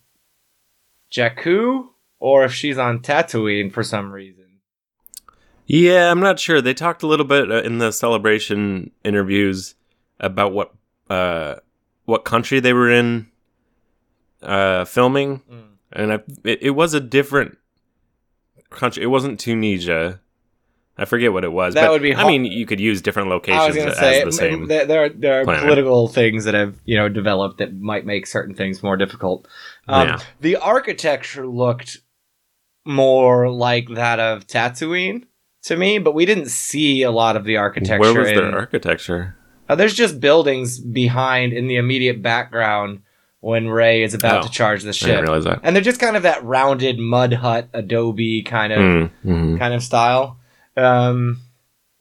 Jakku 1.11 1.87
or 2.19 2.45
if 2.45 2.53
she's 2.53 2.79
on 2.79 3.01
Tatooine 3.01 3.73
for 3.73 3.83
some 3.83 4.13
reason. 4.13 4.45
Yeah, 5.67 6.11
I'm 6.11 6.21
not 6.21 6.39
sure. 6.39 6.61
They 6.61 6.75
talked 6.75 7.03
a 7.03 7.07
little 7.07 7.27
bit 7.27 7.51
uh, 7.51 7.63
in 7.63 7.79
the 7.79 7.91
celebration 7.91 8.93
interviews 9.05 9.75
about 10.21 10.53
what 10.53 10.73
uh, 11.11 11.57
what 12.05 12.25
country 12.25 12.61
they 12.61 12.73
were 12.73 12.91
in 12.91 13.27
uh, 14.43 14.85
filming, 14.85 15.43
and 15.93 16.13
I, 16.13 16.15
it, 16.45 16.59
it 16.63 16.71
was 16.71 16.95
a 16.95 17.01
different 17.01 17.59
country. 18.71 19.03
It 19.03 19.07
wasn't 19.07 19.41
Tunisia. 19.41 20.21
I 20.99 21.05
forget 21.05 21.33
what 21.33 21.45
it 21.45 21.53
was. 21.53 21.75
That 21.75 21.83
but, 21.83 21.91
would 21.93 22.03
be 22.03 22.15
I 22.15 22.27
mean, 22.27 22.45
you 22.47 22.65
could 22.65 22.81
use 22.81 23.03
different 23.03 23.29
locations 23.29 23.77
as 23.77 23.99
say 23.99 24.25
the 24.25 24.33
same. 24.33 24.67
there 24.67 25.05
are, 25.05 25.09
there 25.11 25.41
are 25.41 25.45
planet. 25.45 25.63
political 25.65 26.09
things 26.09 26.45
that 26.45 26.55
have 26.55 26.75
you 26.85 26.97
know 26.97 27.09
developed 27.09 27.59
that 27.59 27.75
might 27.79 28.07
make 28.07 28.27
certain 28.27 28.55
things 28.55 28.83
more 28.83 28.97
difficult. 28.97 29.47
Um, 29.89 30.09
Yeah. 30.09 30.19
The 30.41 30.57
architecture 30.57 31.47
looked 31.47 31.99
more 32.85 33.51
like 33.51 33.89
that 33.95 34.21
of 34.21 34.47
Tatooine 34.47 35.25
to 35.65 35.77
me, 35.77 35.99
but 35.99 36.15
we 36.15 36.25
didn't 36.25 36.49
see 36.49 37.03
a 37.03 37.11
lot 37.11 37.37
of 37.37 37.45
the 37.45 37.57
architecture. 37.57 37.99
Where 38.01 38.15
was 38.15 38.29
in- 38.31 38.37
their 38.37 38.55
architecture? 38.59 39.37
Uh, 39.69 39.75
there's 39.75 39.95
just 39.95 40.21
buildings 40.21 40.79
behind 40.79 41.53
in 41.53 41.67
the 41.67 41.75
immediate 41.77 42.23
background 42.23 43.01
when 43.41 43.69
Rey 43.69 44.03
is 44.05 44.15
about 44.15 44.45
Oh, 44.45 44.47
to 44.47 44.53
charge 44.53 44.83
the 44.85 44.91
I 44.91 44.93
didn't 44.93 45.09
ship, 45.09 45.23
realize 45.23 45.45
that. 45.45 45.61
and 45.65 45.75
they're 45.75 45.83
just 45.83 46.01
kind 46.01 46.17
of 46.17 46.23
that 46.23 46.43
rounded 46.45 46.99
mud 47.01 47.33
hut, 47.33 47.69
adobe 47.73 48.43
kind 48.43 48.73
of 48.73 48.79
Mm, 48.79 49.11
mhm. 49.25 49.59
kind 49.59 49.75
of 49.75 49.83
style. 49.83 50.39
Um, 50.77 51.41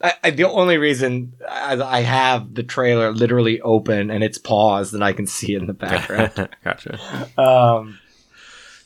I, 0.02 0.14
I, 0.24 0.30
the 0.32 0.44
only 0.44 0.78
reason 0.78 1.34
I, 1.50 1.82
I 1.82 2.02
have 2.02 2.54
the 2.54 2.64
trailer 2.64 3.12
literally 3.12 3.62
open 3.62 4.12
and 4.12 4.24
it's 4.24 4.38
paused 4.38 4.94
and 4.94 5.04
I 5.04 5.14
can 5.14 5.26
see 5.26 5.56
it 5.56 5.62
in 5.62 5.68
the 5.68 5.74
background. 5.88 6.50
gotcha. 6.64 7.00
um, 7.38 7.98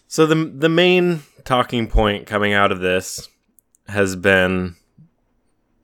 So 0.07 0.25
the 0.25 0.35
the 0.35 0.69
main 0.69 1.21
talking 1.43 1.87
point 1.87 2.27
coming 2.27 2.53
out 2.53 2.71
of 2.71 2.79
this 2.79 3.27
has 3.87 4.15
been 4.15 4.75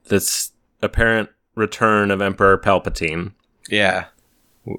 this 0.07 0.51
apparent 0.81 1.29
return 1.55 2.11
of 2.11 2.21
Emperor 2.21 2.57
Palpatine. 2.57 3.33
Yeah. 3.69 4.05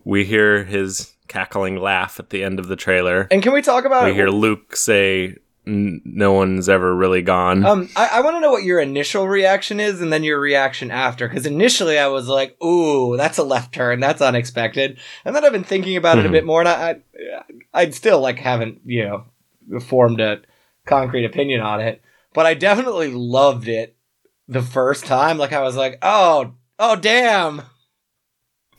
We 0.05 0.25
hear 0.25 0.63
his 0.65 1.13
cackling 1.27 1.77
laugh 1.77 2.21
at 2.21 2.31
the 2.31 2.45
end 2.45 2.61
of 2.61 2.69
the 2.69 2.77
trailer. 2.77 3.27
And 3.31 3.43
can 3.43 3.53
we 3.53 3.63
talk 3.63 3.85
about 3.85 4.05
We 4.05 4.15
hear 4.15 4.29
Luke 4.29 4.77
say, 4.77 5.37
"N- 5.67 6.01
"No 6.05 6.33
one's 6.33 6.69
ever 6.69 6.95
really 6.95 7.23
gone." 7.23 7.65
Um, 7.65 7.89
I, 7.97 8.09
I 8.15 8.21
want 8.21 8.37
to 8.37 8.41
know 8.41 8.51
what 8.51 8.63
your 8.63 8.81
initial 8.81 9.27
reaction 9.29 9.81
is, 9.81 10.01
and 10.01 10.13
then 10.13 10.23
your 10.25 10.39
reaction 10.41 10.91
after. 10.91 11.29
Because 11.29 11.47
initially, 11.47 11.99
I 11.99 12.07
was 12.09 12.29
like, 12.29 12.57
"Ooh, 12.63 13.17
that's 13.17 13.39
a 13.39 13.43
left 13.45 13.73
turn. 13.75 14.01
That's 14.01 14.23
unexpected." 14.23 14.99
And 15.25 15.35
then 15.35 15.45
I've 15.45 15.53
been 15.53 15.65
thinking 15.65 15.97
about 15.97 16.19
it 16.19 16.27
a 16.27 16.29
Mhm. 16.29 16.33
bit 16.33 16.45
more, 16.47 16.61
and 16.61 16.69
I, 16.69 17.01
I, 17.75 17.83
I 17.83 17.91
still 17.91 18.21
like 18.21 18.39
haven't 18.39 18.81
you 18.85 19.05
know 19.05 19.81
formed 19.81 20.21
a 20.21 20.41
concrete 20.87 21.25
opinion 21.25 21.61
on 21.61 21.81
it. 21.81 22.01
But 22.35 22.47
I 22.47 22.55
definitely 22.55 23.11
loved 23.13 23.67
it 23.69 23.97
the 24.47 24.63
first 24.63 25.05
time. 25.07 25.39
Like 25.39 25.53
I 25.53 25.63
was 25.63 25.77
like, 25.77 25.99
"Oh, 26.03 26.53
oh, 26.79 26.97
damn!" 26.97 27.63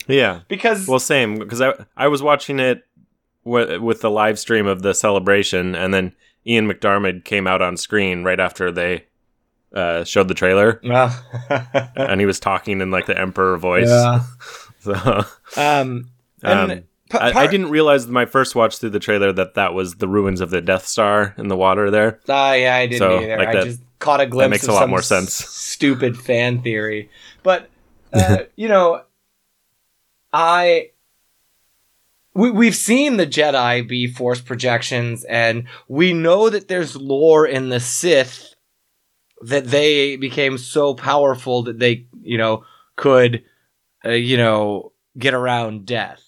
yeah. 0.08 0.41
Because 0.48 0.88
Well, 0.88 1.00
same 1.00 1.38
because 1.39 1.62
I 1.62 1.74
I 1.96 2.08
was 2.08 2.22
watching 2.24 2.60
it 2.60 2.84
w- 3.46 3.82
with 3.82 4.01
the 4.01 4.10
live 4.12 4.39
stream 4.39 4.67
of 4.67 4.82
the 4.82 4.94
celebration, 4.94 5.75
and 5.75 5.94
then 5.94 6.13
Ian 6.48 6.68
McDiarmid 6.72 7.25
came 7.25 7.46
out 7.48 7.62
on 7.62 7.75
screen 7.77 8.24
right 8.24 8.39
after 8.39 8.72
they 8.72 9.06
uh, 9.74 10.04
showed 10.06 10.27
the 10.30 10.34
trailer, 10.34 10.80
and 11.96 12.20
he 12.22 12.25
was 12.25 12.39
talking 12.39 12.80
in 12.82 12.89
like 12.92 13.06
the 13.06 13.18
Emperor 13.20 13.58
voice. 13.58 13.89
yeah. 13.89 14.22
So 14.80 14.94
Um, 15.58 16.10
um, 16.44 16.84
pa- 17.10 17.18
I, 17.18 17.32
I 17.42 17.48
didn't 17.48 17.70
realize 17.72 18.08
my 18.08 18.25
first 18.25 18.56
watch 18.56 18.77
through 18.77 18.92
the 18.92 19.00
trailer 19.01 19.34
that 19.34 19.56
that 19.56 19.74
was 19.74 19.96
the 19.96 20.08
ruins 20.08 20.39
of 20.39 20.50
the 20.50 20.62
Death 20.62 20.86
Star 20.88 21.34
in 21.38 21.50
the 21.50 21.58
water 21.58 21.92
there. 21.92 22.20
Ah, 22.30 22.54
yeah, 22.54 22.75
I 22.75 22.86
didn't 22.88 23.00
So, 23.00 23.20
either. 23.22 23.38
like 23.38 23.48
I 23.50 23.54
that- 23.56 23.66
just 23.66 23.82
caught 24.00 24.22
a 24.22 24.25
glimpse 24.27 24.46
That 24.46 24.50
makes 24.51 24.63
of 24.63 24.70
a 24.70 24.74
lot 24.74 24.89
more 24.89 25.01
sense. 25.01 25.34
Stupid 25.34 26.18
fan 26.18 26.62
theory, 26.62 27.10
but 27.44 27.70
uh, 28.13 28.44
you 28.56 28.70
know, 28.70 29.01
I 30.32 30.92
we 32.38 32.51
we've 32.51 32.75
seen 32.75 33.17
the 33.17 33.25
Jedi 33.25 33.86
be 33.88 34.06
Force 34.06 34.39
projections, 34.39 35.24
and 35.24 35.67
we 35.88 36.13
know 36.13 36.50
that 36.51 36.67
there's 36.67 36.96
lore 36.96 37.48
in 37.48 37.70
the 37.70 37.79
Sith 37.79 38.53
that 39.41 39.65
they 39.65 40.17
became 40.17 40.58
so 40.60 40.94
powerful 40.94 41.63
that 41.63 41.79
they, 41.79 42.06
you 42.22 42.38
know, 42.38 42.63
could, 42.96 43.44
uh, 44.06 44.12
you 44.12 44.38
know, 44.38 44.91
get 45.17 45.34
around 45.34 45.86
death. 45.86 46.22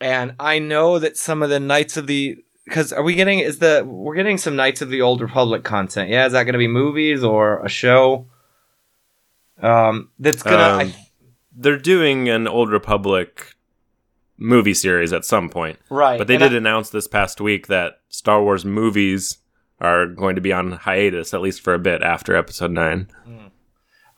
And 0.00 0.34
I 0.40 0.58
know 0.58 0.98
that 0.98 1.16
some 1.16 1.42
of 1.42 1.50
the 1.50 1.60
Knights 1.60 1.96
of 1.96 2.08
the 2.08 2.38
because 2.64 2.92
are 2.92 3.02
we 3.02 3.14
getting 3.14 3.38
is 3.38 3.60
the 3.60 3.84
we're 3.86 4.16
getting 4.16 4.38
some 4.38 4.56
Knights 4.56 4.82
of 4.82 4.90
the 4.90 5.00
Old 5.00 5.20
Republic 5.20 5.62
content? 5.62 6.10
Yeah, 6.10 6.26
is 6.26 6.32
that 6.32 6.42
going 6.42 6.54
to 6.54 6.58
be 6.58 6.68
movies 6.68 7.22
or 7.22 7.64
a 7.64 7.68
show? 7.68 8.26
Um, 9.62 10.10
that's 10.18 10.42
gonna. 10.42 10.56
Um, 10.56 10.80
I, 10.80 10.94
They're 11.54 11.78
doing 11.78 12.28
an 12.28 12.48
Old 12.48 12.70
Republic 12.70 13.54
movie 14.40 14.74
series 14.74 15.12
at 15.12 15.24
some 15.24 15.48
point, 15.48 15.78
right, 15.90 16.18
but 16.18 16.26
they 16.26 16.34
and 16.34 16.42
did 16.42 16.54
I- 16.54 16.56
announce 16.56 16.90
this 16.90 17.06
past 17.06 17.40
week 17.40 17.68
that 17.68 18.00
Star 18.08 18.42
Wars 18.42 18.64
movies 18.64 19.38
are 19.80 20.06
going 20.06 20.34
to 20.34 20.40
be 20.40 20.52
on 20.52 20.72
hiatus 20.72 21.32
at 21.32 21.40
least 21.40 21.60
for 21.60 21.72
a 21.74 21.78
bit 21.78 22.02
after 22.02 22.34
Episode 22.34 22.70
Nine. 22.72 23.08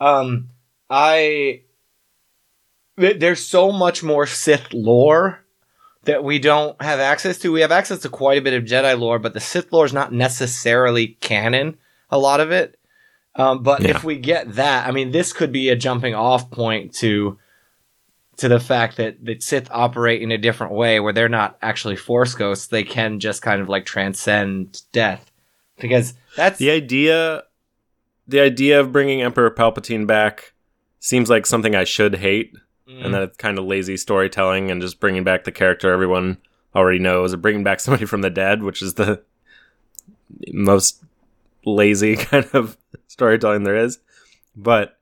Um, 0.00 0.48
I 0.90 1.62
th- 2.98 3.20
there's 3.20 3.44
so 3.46 3.70
much 3.72 4.02
more 4.02 4.26
Sith 4.42 4.72
lore 4.72 5.40
that 6.04 6.24
we 6.24 6.38
don't 6.38 6.80
have 6.82 6.98
access 6.98 7.38
to. 7.38 7.52
We 7.52 7.60
have 7.60 7.70
access 7.72 8.00
to 8.00 8.08
quite 8.08 8.38
a 8.38 8.42
bit 8.42 8.54
of 8.54 8.64
Jedi 8.64 8.98
lore, 8.98 9.18
but 9.20 9.34
the 9.34 9.40
Sith 9.40 9.72
lore 9.72 9.84
is 9.84 9.92
not 9.92 10.12
necessarily 10.12 11.08
canon. 11.20 11.78
A 12.10 12.18
lot 12.18 12.40
of 12.40 12.50
it. 12.50 12.78
Um, 13.36 13.62
but 13.62 13.80
Yeah. 13.82 13.90
if 13.90 14.04
we 14.04 14.16
get 14.18 14.54
that, 14.56 14.86
I 14.86 14.90
mean, 14.90 15.12
this 15.12 15.32
could 15.32 15.52
be 15.52 15.68
a 15.70 15.76
jumping 15.76 16.14
off 16.14 16.50
point 16.50 16.92
to 16.96 17.38
to 18.38 18.48
the 18.48 18.60
fact 18.60 18.96
that 18.96 19.24
that 19.24 19.42
Sith 19.42 19.68
operate 19.70 20.22
in 20.22 20.32
a 20.32 20.38
different 20.38 20.72
way, 20.72 21.00
where 21.00 21.12
they're 21.12 21.28
not 21.28 21.58
actually 21.62 21.96
Force 21.96 22.34
ghosts; 22.34 22.66
they 22.68 22.84
can 22.84 23.20
just 23.20 23.42
kind 23.42 23.60
of 23.60 23.68
like 23.68 23.84
transcend 23.86 24.82
death. 24.92 25.30
Because 25.80 26.14
that's 26.36 26.58
The 26.58 26.70
idea, 26.70 27.42
the 28.28 28.40
idea 28.40 28.80
of 28.80 28.92
bringing 28.92 29.22
Emperor 29.22 29.50
Palpatine 29.50 30.06
back 30.06 30.52
seems 31.00 31.28
like 31.28 31.46
something 31.46 31.74
I 31.74 31.84
should 31.84 32.16
hate, 32.16 32.54
Mm. 32.88 33.04
and 33.04 33.14
that 33.14 33.22
it's 33.22 33.36
kind 33.36 33.58
of 33.58 33.64
lazy 33.64 33.96
storytelling 33.96 34.68
and 34.70 34.82
just 34.82 34.98
bringing 34.98 35.22
back 35.22 35.44
the 35.44 35.52
character 35.52 35.92
everyone 35.92 36.38
already 36.74 36.98
knows, 36.98 37.32
or 37.32 37.36
bringing 37.36 37.62
back 37.62 37.78
somebody 37.78 38.06
from 38.06 38.22
the 38.22 38.30
dead, 38.30 38.62
which 38.64 38.82
is 38.82 38.94
the 38.94 39.22
most 40.52 41.02
lazy 41.64 42.16
kind 42.30 42.48
of 42.52 42.76
storytelling 43.06 43.62
there 43.62 43.76
is. 43.76 43.98
But 44.56 44.98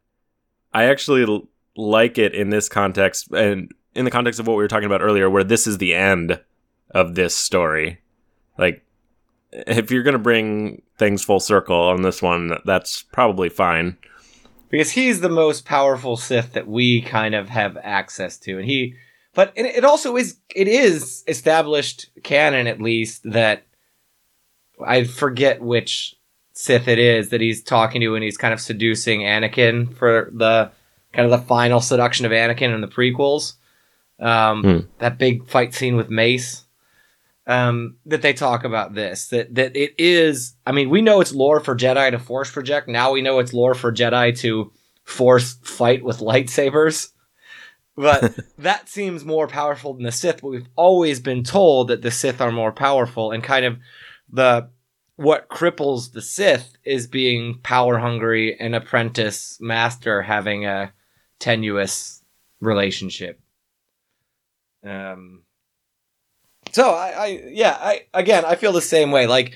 I 0.74 0.84
actually 0.84 1.48
like 1.80 2.18
it 2.18 2.34
in 2.34 2.50
this 2.50 2.68
context, 2.68 3.30
and 3.32 3.72
in 3.94 4.04
the 4.04 4.10
context 4.10 4.38
of 4.38 4.46
what 4.46 4.56
we 4.56 4.62
were 4.62 4.68
talking 4.68 4.86
about 4.86 5.02
earlier, 5.02 5.28
where 5.30 5.44
this 5.44 5.66
is 5.66 5.78
the 5.78 5.94
end 5.94 6.40
of 6.90 7.14
this 7.14 7.34
story. 7.34 8.00
Like, 8.58 8.84
if 9.52 9.90
you're 9.90 10.02
going 10.02 10.12
to 10.12 10.18
bring 10.18 10.82
things 10.98 11.24
full 11.24 11.40
circle 11.40 11.76
on 11.76 12.02
this 12.02 12.20
one, 12.22 12.58
that's 12.64 13.02
probably 13.02 13.48
fine. 13.48 13.96
because 14.70 14.92
he's 14.92 15.20
the 15.20 15.28
most 15.28 15.64
powerful 15.64 16.16
Sith 16.16 16.52
that 16.54 16.68
we 16.68 17.02
kind 17.02 17.34
of 17.34 17.48
have 17.48 17.76
access 17.82 18.38
to, 18.38 18.58
and 18.58 18.64
he. 18.66 18.94
But 19.34 19.52
it 19.54 19.84
also 19.84 20.16
is 20.16 20.38
it 20.54 20.66
is 20.66 21.22
established 21.28 22.10
canon 22.24 22.66
at 22.66 22.80
least 22.80 23.22
that 23.24 23.62
I 24.84 25.04
forget 25.04 25.60
which 25.60 26.16
Sith 26.52 26.88
it 26.88 26.98
is 26.98 27.28
that 27.28 27.40
he's 27.40 27.62
talking 27.62 28.00
to, 28.00 28.14
and 28.14 28.24
he's 28.24 28.36
kind 28.36 28.54
of 28.54 28.60
seducing 28.60 29.20
Anakin 29.20 29.94
for 29.94 30.30
the 30.32 30.72
kind 31.12 31.30
of 31.30 31.40
the 31.40 31.46
final 31.46 31.80
seduction 31.80 32.26
of 32.26 32.32
Anakin 32.32 32.74
in 32.74 32.80
the 32.80 32.88
prequels. 32.88 33.54
Um, 34.18 34.62
Hmm. 34.62 34.78
That 34.98 35.18
big 35.18 35.48
fight 35.48 35.74
scene 35.74 35.96
with 35.96 36.10
Mace. 36.10 36.64
Um, 37.46 37.96
that 38.06 38.22
they 38.22 38.32
talk 38.32 38.64
about 38.64 38.94
this 38.94 39.28
that 39.28 39.54
that 39.54 39.74
it 39.74 39.94
is. 39.98 40.54
I 40.66 40.72
mean, 40.72 40.88
we 40.90 41.00
know 41.00 41.20
it's 41.20 41.32
lore 41.32 41.58
for 41.58 41.74
Jedi 41.74 42.10
to 42.10 42.18
force 42.18 42.50
project. 42.50 42.86
Now 42.86 43.12
we 43.12 43.22
know 43.22 43.38
it's 43.40 43.52
lore 43.54 43.74
for 43.74 43.90
Jedi 43.92 44.38
to 44.40 44.70
force 45.04 45.54
fight 45.64 46.04
with 46.04 46.18
lightsabers. 46.18 47.10
But 47.96 48.38
that 48.58 48.88
seems 48.88 49.24
more 49.24 49.48
powerful 49.48 49.94
than 49.94 50.04
the 50.04 50.12
Sith. 50.12 50.42
But 50.42 50.48
we've 50.50 50.68
always 50.76 51.18
been 51.18 51.42
told 51.42 51.88
that 51.88 52.02
the 52.02 52.10
Sith 52.10 52.40
are 52.40 52.52
more 52.52 52.72
powerful, 52.72 53.32
and 53.32 53.42
kind 53.42 53.64
of 53.64 53.78
the 54.30 54.68
what 55.16 55.48
cripples 55.48 56.12
the 56.12 56.22
Sith 56.22 56.74
is 56.84 57.06
being 57.06 57.58
power 57.62 57.98
hungry 57.98 58.56
and 58.60 58.74
apprentice 58.76 59.58
master 59.60 60.22
having 60.22 60.66
a 60.66 60.92
tenuous 61.40 62.22
relationship. 62.60 63.40
Um. 64.86 65.42
So 66.72 66.90
I, 66.90 67.08
I 67.08 67.26
yeah, 67.48 67.76
I 67.80 68.02
again 68.14 68.44
I 68.44 68.54
feel 68.54 68.72
the 68.72 68.80
same 68.80 69.10
way. 69.10 69.26
Like 69.26 69.54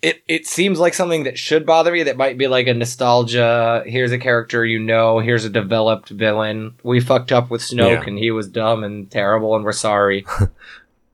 it 0.00 0.22
it 0.28 0.46
seems 0.46 0.78
like 0.78 0.94
something 0.94 1.24
that 1.24 1.38
should 1.38 1.66
bother 1.66 1.92
me 1.92 2.04
that 2.04 2.16
might 2.16 2.38
be 2.38 2.46
like 2.46 2.66
a 2.68 2.74
nostalgia 2.74 3.82
here's 3.84 4.12
a 4.12 4.18
character 4.18 4.64
you 4.64 4.78
know 4.78 5.18
here's 5.18 5.44
a 5.44 5.50
developed 5.50 6.08
villain 6.10 6.72
we 6.84 7.00
fucked 7.00 7.32
up 7.32 7.50
with 7.50 7.60
snoke 7.60 8.02
Yeah. 8.02 8.04
and 8.06 8.16
he 8.18 8.30
was 8.30 8.46
dumb 8.48 8.84
and 8.84 9.10
terrible 9.10 9.56
and 9.56 9.64
we're 9.64 9.72
sorry 9.72 10.24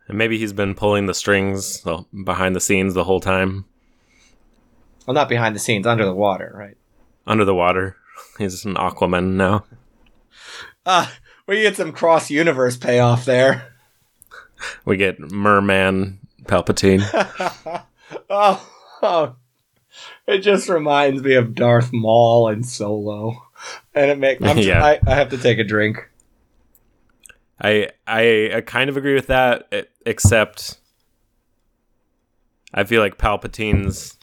And 0.07 0.19
maybe 0.19 0.37
he's 0.37 0.53
been 0.53 0.75
pulling 0.75 1.07
the 1.07 1.15
strings 1.15 1.83
well, 1.83 2.07
behind 2.25 2.55
the 2.55 2.61
scenes 2.61 2.93
the 2.93 3.05
whole 3.05 3.21
time, 3.21 3.65
well 5.07 5.15
not 5.15 5.31
behind 5.31 5.55
the 5.57 5.61
scenes 5.61 5.87
under 5.87 6.05
the 6.05 6.15
water 6.15 6.53
right 6.55 6.77
under 7.27 7.47
the 7.47 7.55
water. 7.55 7.97
He's 8.39 8.67
an 8.67 8.75
Aquaman 8.75 9.33
now. 9.37 9.65
Ah 10.87 11.13
we 11.47 11.63
get 11.63 11.77
some 11.77 11.93
cross 11.93 12.31
universe 12.31 12.77
payoff 12.77 13.25
there 13.25 13.73
We 14.85 14.97
get 14.97 15.21
Merman 15.21 16.21
Palpatine. 16.45 17.03
oh, 18.31 18.71
oh 19.03 19.37
it 20.27 20.39
just 20.39 20.69
reminds 20.69 21.23
me 21.23 21.35
of 21.35 21.55
darth 21.55 21.93
maul 21.93 22.49
and 22.49 22.67
solo 22.67 23.43
and 23.95 24.11
it 24.11 24.19
makes 24.19 24.41
Yeah. 24.57 24.85
I, 24.85 25.01
I 25.07 25.15
have 25.15 25.31
to 25.31 25.39
take 25.39 25.59
a 25.59 25.65
drink 25.65 26.09
I, 27.61 27.91
I 28.07 28.51
I 28.57 28.61
kind 28.63 28.91
of 28.91 28.97
agree 28.97 29.15
with 29.15 29.29
that, 29.29 29.73
except 30.05 30.79
I 32.73 32.85
feel 32.85 33.01
like 33.01 33.17
Palpatine's. 33.17 34.19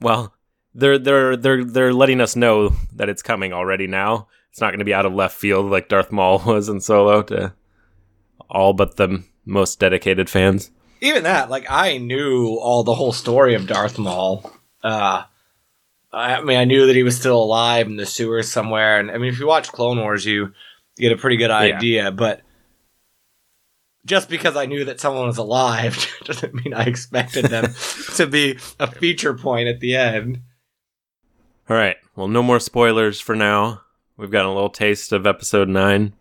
Well, 0.00 0.34
they're 0.74 0.98
they're 0.98 1.36
they're 1.36 1.64
they're 1.64 1.92
letting 1.92 2.20
us 2.20 2.36
know 2.36 2.76
that 2.94 3.08
it's 3.08 3.22
coming 3.22 3.52
already. 3.52 3.86
Now 3.88 4.28
it's 4.50 4.60
not 4.60 4.70
going 4.70 4.78
to 4.78 4.84
be 4.84 4.94
out 4.94 5.06
of 5.06 5.14
left 5.14 5.36
field 5.36 5.70
like 5.70 5.88
Darth 5.88 6.12
Maul 6.12 6.38
was 6.46 6.68
in 6.68 6.80
Solo 6.80 7.22
to 7.24 7.52
all 8.50 8.72
but 8.72 8.96
the 8.96 9.22
most 9.44 9.78
dedicated 9.80 10.28
fans. 10.28 10.70
even 11.00 11.22
that, 11.24 11.50
like 11.50 11.66
I 11.70 11.98
knew 11.98 12.56
all 12.60 12.82
the 12.84 12.94
whole 12.94 13.12
story 13.12 13.54
of 13.54 13.66
Darth 13.66 13.98
Maul. 13.98 14.50
Uh, 14.82 15.22
I 16.12 16.40
mean, 16.42 16.58
I 16.58 16.64
knew 16.64 16.86
that 16.86 16.96
he 16.96 17.02
was 17.02 17.16
still 17.16 17.42
alive 17.42 17.86
in 17.86 17.96
the 17.96 18.06
sewers 18.06 18.50
somewhere, 18.50 18.98
and 18.98 19.10
I 19.10 19.18
mean, 19.18 19.32
if 19.32 19.38
you 19.38 19.46
watch 19.46 19.70
Clone 19.72 19.98
Wars, 19.98 20.24
you 20.24 20.52
get 20.96 21.12
a 21.12 21.16
pretty 21.16 21.36
good 21.36 21.50
idea. 21.50 22.10
But 22.10 22.42
just 24.06 24.28
because 24.28 24.56
I 24.56 24.66
knew 24.66 24.86
that 24.86 25.00
someone 25.00 25.26
was 25.26 25.38
alive 25.38 26.06
doesn't 26.24 26.54
mean 26.54 26.74
I 26.74 26.84
expected 26.84 27.46
them 27.46 27.74
to 28.16 28.26
be 28.26 28.58
a 28.80 28.90
feature 28.90 29.34
point 29.34 29.68
at 29.68 29.80
the 29.80 29.96
end. 29.96 30.40
All 31.68 31.76
right. 31.76 31.96
Well, 32.16 32.28
no 32.28 32.42
more 32.42 32.60
spoilers 32.60 33.20
for 33.20 33.36
now. 33.36 33.82
We've 34.18 34.30
gotten 34.30 34.50
a 34.50 34.54
little 34.54 34.68
taste 34.68 35.12
of 35.12 35.26
episode 35.26 35.68
nine, 35.68 36.12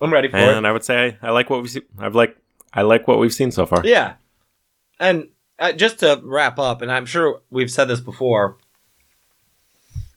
I'm 0.00 0.12
ready 0.12 0.28
for 0.28 0.36
and 0.36 0.50
it. 0.50 0.56
And 0.56 0.66
I 0.66 0.72
would 0.72 0.84
say 0.84 1.18
I 1.22 1.30
like 1.30 1.50
what 1.50 1.60
we've 1.60 1.70
seen. 1.70 1.82
I've 1.98 2.14
like 2.14 2.36
I 2.72 2.82
like 2.82 3.08
what 3.08 3.18
we've 3.18 3.32
seen 3.32 3.50
so 3.50 3.66
far. 3.66 3.84
Yeah. 3.84 4.14
And 5.00 5.28
uh, 5.58 5.72
just 5.72 6.00
to 6.00 6.20
wrap 6.22 6.58
up, 6.58 6.82
and 6.82 6.90
I'm 6.90 7.06
sure 7.06 7.40
we've 7.50 7.70
said 7.70 7.86
this 7.86 8.00
before, 8.00 8.58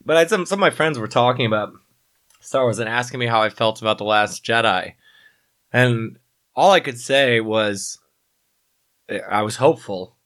but 0.04 0.16
I, 0.16 0.26
some 0.26 0.46
some 0.46 0.58
of 0.58 0.60
my 0.60 0.70
friends 0.70 0.98
were 0.98 1.08
talking 1.08 1.46
about 1.46 1.72
Star 2.40 2.62
Wars 2.62 2.78
and 2.78 2.88
asking 2.88 3.20
me 3.20 3.26
how 3.26 3.42
I 3.42 3.48
felt 3.48 3.80
about 3.80 3.98
the 3.98 4.04
Last 4.04 4.44
Jedi, 4.44 4.94
and 5.72 6.18
all 6.54 6.70
I 6.70 6.80
could 6.80 6.98
say 6.98 7.40
was 7.40 7.98
I 9.28 9.42
was 9.42 9.56
hopeful 9.56 10.16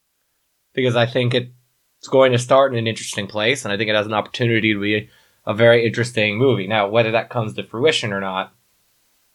because 0.74 0.96
I 0.96 1.06
think 1.06 1.34
it's 1.34 2.08
going 2.08 2.32
to 2.32 2.38
start 2.38 2.72
in 2.72 2.78
an 2.78 2.86
interesting 2.86 3.26
place, 3.26 3.64
and 3.64 3.72
I 3.72 3.78
think 3.78 3.88
it 3.88 3.96
has 3.96 4.06
an 4.06 4.14
opportunity 4.14 4.74
to 4.74 4.80
be 4.80 5.08
a 5.46 5.54
very 5.54 5.86
interesting 5.86 6.36
movie. 6.38 6.66
Now, 6.66 6.88
whether 6.88 7.10
that 7.12 7.30
comes 7.30 7.54
to 7.54 7.62
fruition 7.62 8.12
or 8.12 8.20
not 8.20 8.52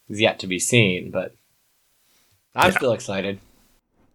is 0.10 0.20
yet 0.20 0.40
to 0.40 0.48
be 0.48 0.60
seen, 0.60 1.10
but 1.12 1.36
I'm 2.56 2.72
Yeah. 2.72 2.78
still 2.78 2.92
excited. 2.94 3.40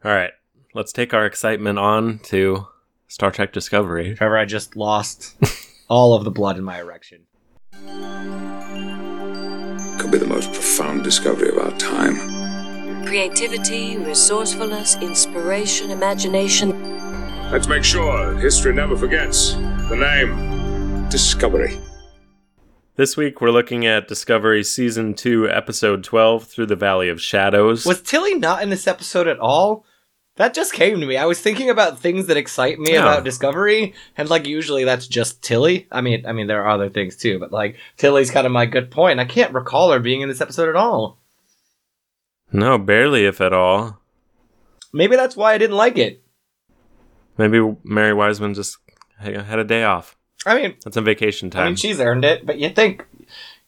All 0.04 0.12
right. 0.12 0.32
Let's 0.74 0.92
take 0.92 1.14
our 1.14 1.24
excitement 1.24 1.78
on 1.78 2.18
to 2.24 2.66
Star 3.08 3.30
Trek 3.30 3.52
Discovery. 3.52 4.14
Trevor, 4.14 4.36
I 4.36 4.44
just 4.44 4.76
lost 4.76 5.36
all 5.88 6.14
of 6.14 6.24
the 6.24 6.30
blood 6.30 6.58
in 6.58 6.64
my 6.64 6.78
erection. 6.80 7.22
Could 9.98 10.10
be 10.10 10.18
the 10.18 10.26
most 10.28 10.52
profound 10.52 11.02
discovery 11.02 11.48
of 11.48 11.58
our 11.58 11.70
time. 11.78 13.06
Creativity, 13.06 13.96
resourcefulness, 13.96 14.96
inspiration, 14.96 15.90
imagination. 15.90 16.70
Let's 17.50 17.68
make 17.68 17.84
sure 17.84 18.34
history 18.36 18.74
never 18.74 18.96
forgets 18.96 19.54
the 19.88 19.96
name 19.96 20.55
Discovery. 21.10 21.78
This 22.96 23.16
week 23.16 23.40
we're 23.40 23.50
looking 23.50 23.86
at 23.86 24.08
Discovery 24.08 24.64
Season 24.64 25.14
2, 25.14 25.48
Episode 25.48 26.02
12, 26.04 26.44
Through 26.44 26.66
the 26.66 26.76
Valley 26.76 27.08
of 27.08 27.20
Shadows. 27.20 27.86
Was 27.86 28.02
Tilly 28.02 28.34
not 28.34 28.62
in 28.62 28.70
this 28.70 28.86
episode 28.86 29.28
at 29.28 29.38
all? 29.38 29.84
That 30.36 30.52
just 30.52 30.72
came 30.74 31.00
to 31.00 31.06
me. 31.06 31.16
I 31.16 31.24
was 31.24 31.40
thinking 31.40 31.70
about 31.70 31.98
things 31.98 32.26
that 32.26 32.36
excite 32.36 32.78
me 32.78 32.92
Yeah. 32.92 33.02
about 33.02 33.24
Discovery, 33.24 33.94
and 34.16 34.28
like 34.28 34.46
usually 34.46 34.84
that's 34.84 35.06
just 35.06 35.42
Tilly. 35.42 35.86
I 35.92 36.00
mean, 36.00 36.26
I 36.26 36.32
mean 36.32 36.46
there 36.46 36.62
are 36.64 36.68
other 36.70 36.90
things 36.90 37.16
too, 37.16 37.38
but 37.38 37.52
like 37.52 37.76
Tilly's 37.96 38.30
kind 38.30 38.46
of 38.46 38.52
my 38.52 38.66
good 38.66 38.90
point. 38.90 39.20
I 39.20 39.24
can't 39.24 39.54
recall 39.54 39.92
her 39.92 40.00
being 40.00 40.20
in 40.20 40.28
this 40.28 40.40
episode 40.40 40.68
at 40.68 40.76
all. 40.76 41.18
No, 42.52 42.78
barely, 42.78 43.24
if 43.26 43.40
at 43.40 43.52
all. 43.52 43.98
Maybe 44.92 45.16
that's 45.16 45.36
why 45.36 45.52
I 45.54 45.58
didn't 45.58 45.76
like 45.76 45.98
it. 45.98 46.22
Maybe 47.38 47.60
Mary 47.84 48.12
Wiseman 48.14 48.54
just 48.54 48.78
had 49.18 49.58
a 49.58 49.64
day 49.64 49.82
off. 49.84 50.15
I 50.44 50.60
mean, 50.60 50.76
That's 50.84 50.96
on 50.96 51.04
vacation 51.04 51.50
time. 51.50 51.62
I 51.62 51.66
mean 51.66 51.76
she's 51.76 52.00
earned 52.00 52.24
it, 52.24 52.44
but 52.44 52.58
you 52.58 52.70
think 52.70 53.06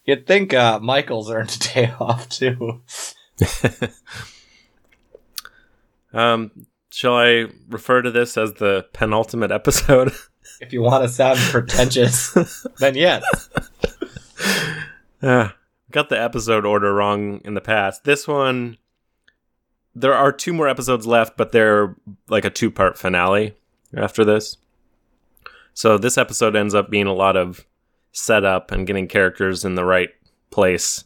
you'd 0.05 0.27
think 0.27 0.53
uh, 0.53 0.79
Michael's 0.79 1.31
earned 1.31 1.55
a 1.55 1.73
day 1.73 1.93
off 1.99 2.29
too. 2.29 2.81
um, 6.13 6.51
shall 6.89 7.15
I 7.15 7.47
refer 7.69 8.01
to 8.01 8.11
this 8.11 8.37
as 8.37 8.53
the 8.53 8.85
penultimate 8.93 9.51
episode? 9.51 10.11
If 10.61 10.73
you 10.73 10.81
want 10.81 11.05
to 11.05 11.09
sound 11.09 11.39
pretentious, 11.39 12.33
then 12.79 12.93
yes. 12.95 13.23
Ah, 15.23 15.55
got 15.89 16.09
the 16.09 16.21
episode 16.21 16.65
order 16.65 16.93
wrong 16.93 17.39
in 17.45 17.53
the 17.53 17.61
past. 17.61 18.03
This 18.03 18.27
one, 18.27 18.77
there 19.95 20.13
are 20.13 20.33
two 20.33 20.51
more 20.51 20.67
episodes 20.67 21.07
left, 21.07 21.37
but 21.37 21.53
they're 21.53 21.95
like 22.27 22.43
a 22.43 22.49
two 22.49 22.71
part 22.71 22.97
finale 22.97 23.53
after 23.95 24.25
this. 24.25 24.57
So 25.79 25.97
this 25.97 26.17
episode 26.17 26.57
ends 26.57 26.75
up 26.75 26.89
being 26.89 27.07
a 27.07 27.13
lot 27.13 27.37
of 27.37 27.65
setup 28.11 28.69
and 28.69 28.85
getting 28.85 29.07
characters 29.07 29.63
in 29.63 29.75
the 29.75 29.85
right 29.85 30.09
place 30.49 31.05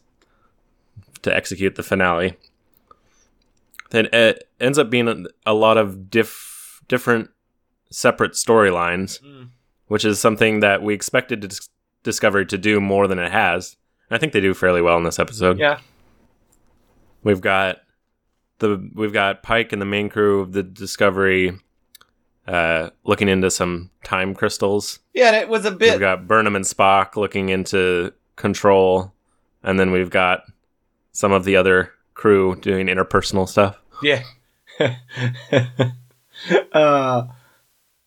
to 1.21 1.31
execute 1.31 1.75
the 1.75 1.83
finale. 1.83 2.37
Then 3.91 4.07
it 4.11 4.49
ends 4.59 4.79
up 4.79 4.89
being 4.89 5.27
a, 5.45 5.53
lot 5.53 5.77
of 5.77 6.09
diff, 6.09 6.81
different 6.87 7.29
separate 7.91 8.31
storylines, 8.31 9.21
mm. 9.21 9.49
which 9.89 10.03
is 10.05 10.19
something 10.19 10.61
that 10.61 10.81
we 10.81 10.95
expected 10.95 11.43
to 11.43 11.49
dis- 11.49 11.69
Discovery 12.01 12.47
to 12.47 12.57
do 12.57 12.81
more 12.81 13.07
than 13.07 13.19
it 13.19 13.31
has. 13.31 13.77
I 14.09 14.17
think 14.17 14.33
they 14.33 14.41
do 14.41 14.55
fairly 14.55 14.81
well 14.81 14.97
in 14.97 15.03
this 15.03 15.19
episode. 15.19 15.59
Yeah. 15.59 15.81
We've 17.23 17.41
got 17.41 17.77
the 18.57 18.89
we've 18.95 19.13
got 19.13 19.43
Pike 19.43 19.71
and 19.71 19.79
the 19.79 19.85
main 19.85 20.09
crew 20.09 20.39
of 20.39 20.51
the 20.51 20.63
Discovery 20.63 21.59
uh, 22.47 22.89
looking 23.03 23.29
into 23.29 23.49
some 23.49 23.89
time 24.03 24.33
crystals. 24.33 24.99
Yeah, 25.13 25.27
and 25.27 25.35
it 25.35 25.49
was 25.49 25.65
a 25.65 25.71
bit. 25.71 25.91
We've 25.91 25.99
got 25.99 26.27
Burnham 26.27 26.55
and 26.55 26.65
Spock 26.65 27.15
looking 27.15 27.49
into 27.49 28.13
control, 28.35 29.13
and 29.63 29.79
then 29.79 29.91
we've 29.91 30.09
got 30.09 30.43
some 31.11 31.31
of 31.31 31.45
the 31.45 31.55
other 31.55 31.91
crew 32.13 32.55
doing 32.55 32.87
interpersonal 32.87 33.47
stuff. 33.47 33.79
Yeah. 34.01 34.23
uh, 36.73 37.27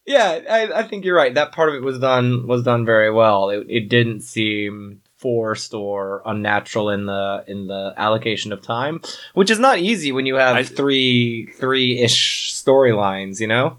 yeah, 0.04 0.40
I, 0.48 0.72
I 0.80 0.82
think 0.88 1.04
you're 1.04 1.16
right. 1.16 1.34
That 1.34 1.52
part 1.52 1.68
of 1.68 1.74
it 1.74 1.82
was 1.82 1.98
done 1.98 2.46
was 2.46 2.62
done 2.62 2.84
very 2.84 3.10
well. 3.10 3.50
It, 3.50 3.66
it 3.68 3.88
didn't 3.88 4.20
seem 4.20 5.02
forced 5.16 5.74
or 5.74 6.22
unnatural 6.26 6.90
in 6.90 7.06
the 7.06 7.44
in 7.46 7.66
the 7.66 7.94
allocation 7.96 8.52
of 8.52 8.62
time, 8.62 9.00
which 9.34 9.50
is 9.50 9.58
not 9.58 9.78
easy 9.78 10.12
when 10.12 10.26
you 10.26 10.36
have 10.36 10.56
I- 10.56 10.62
three 10.64 11.46
three 11.58 12.00
ish 12.00 12.52
storylines. 12.54 13.40
You 13.40 13.48
know. 13.48 13.78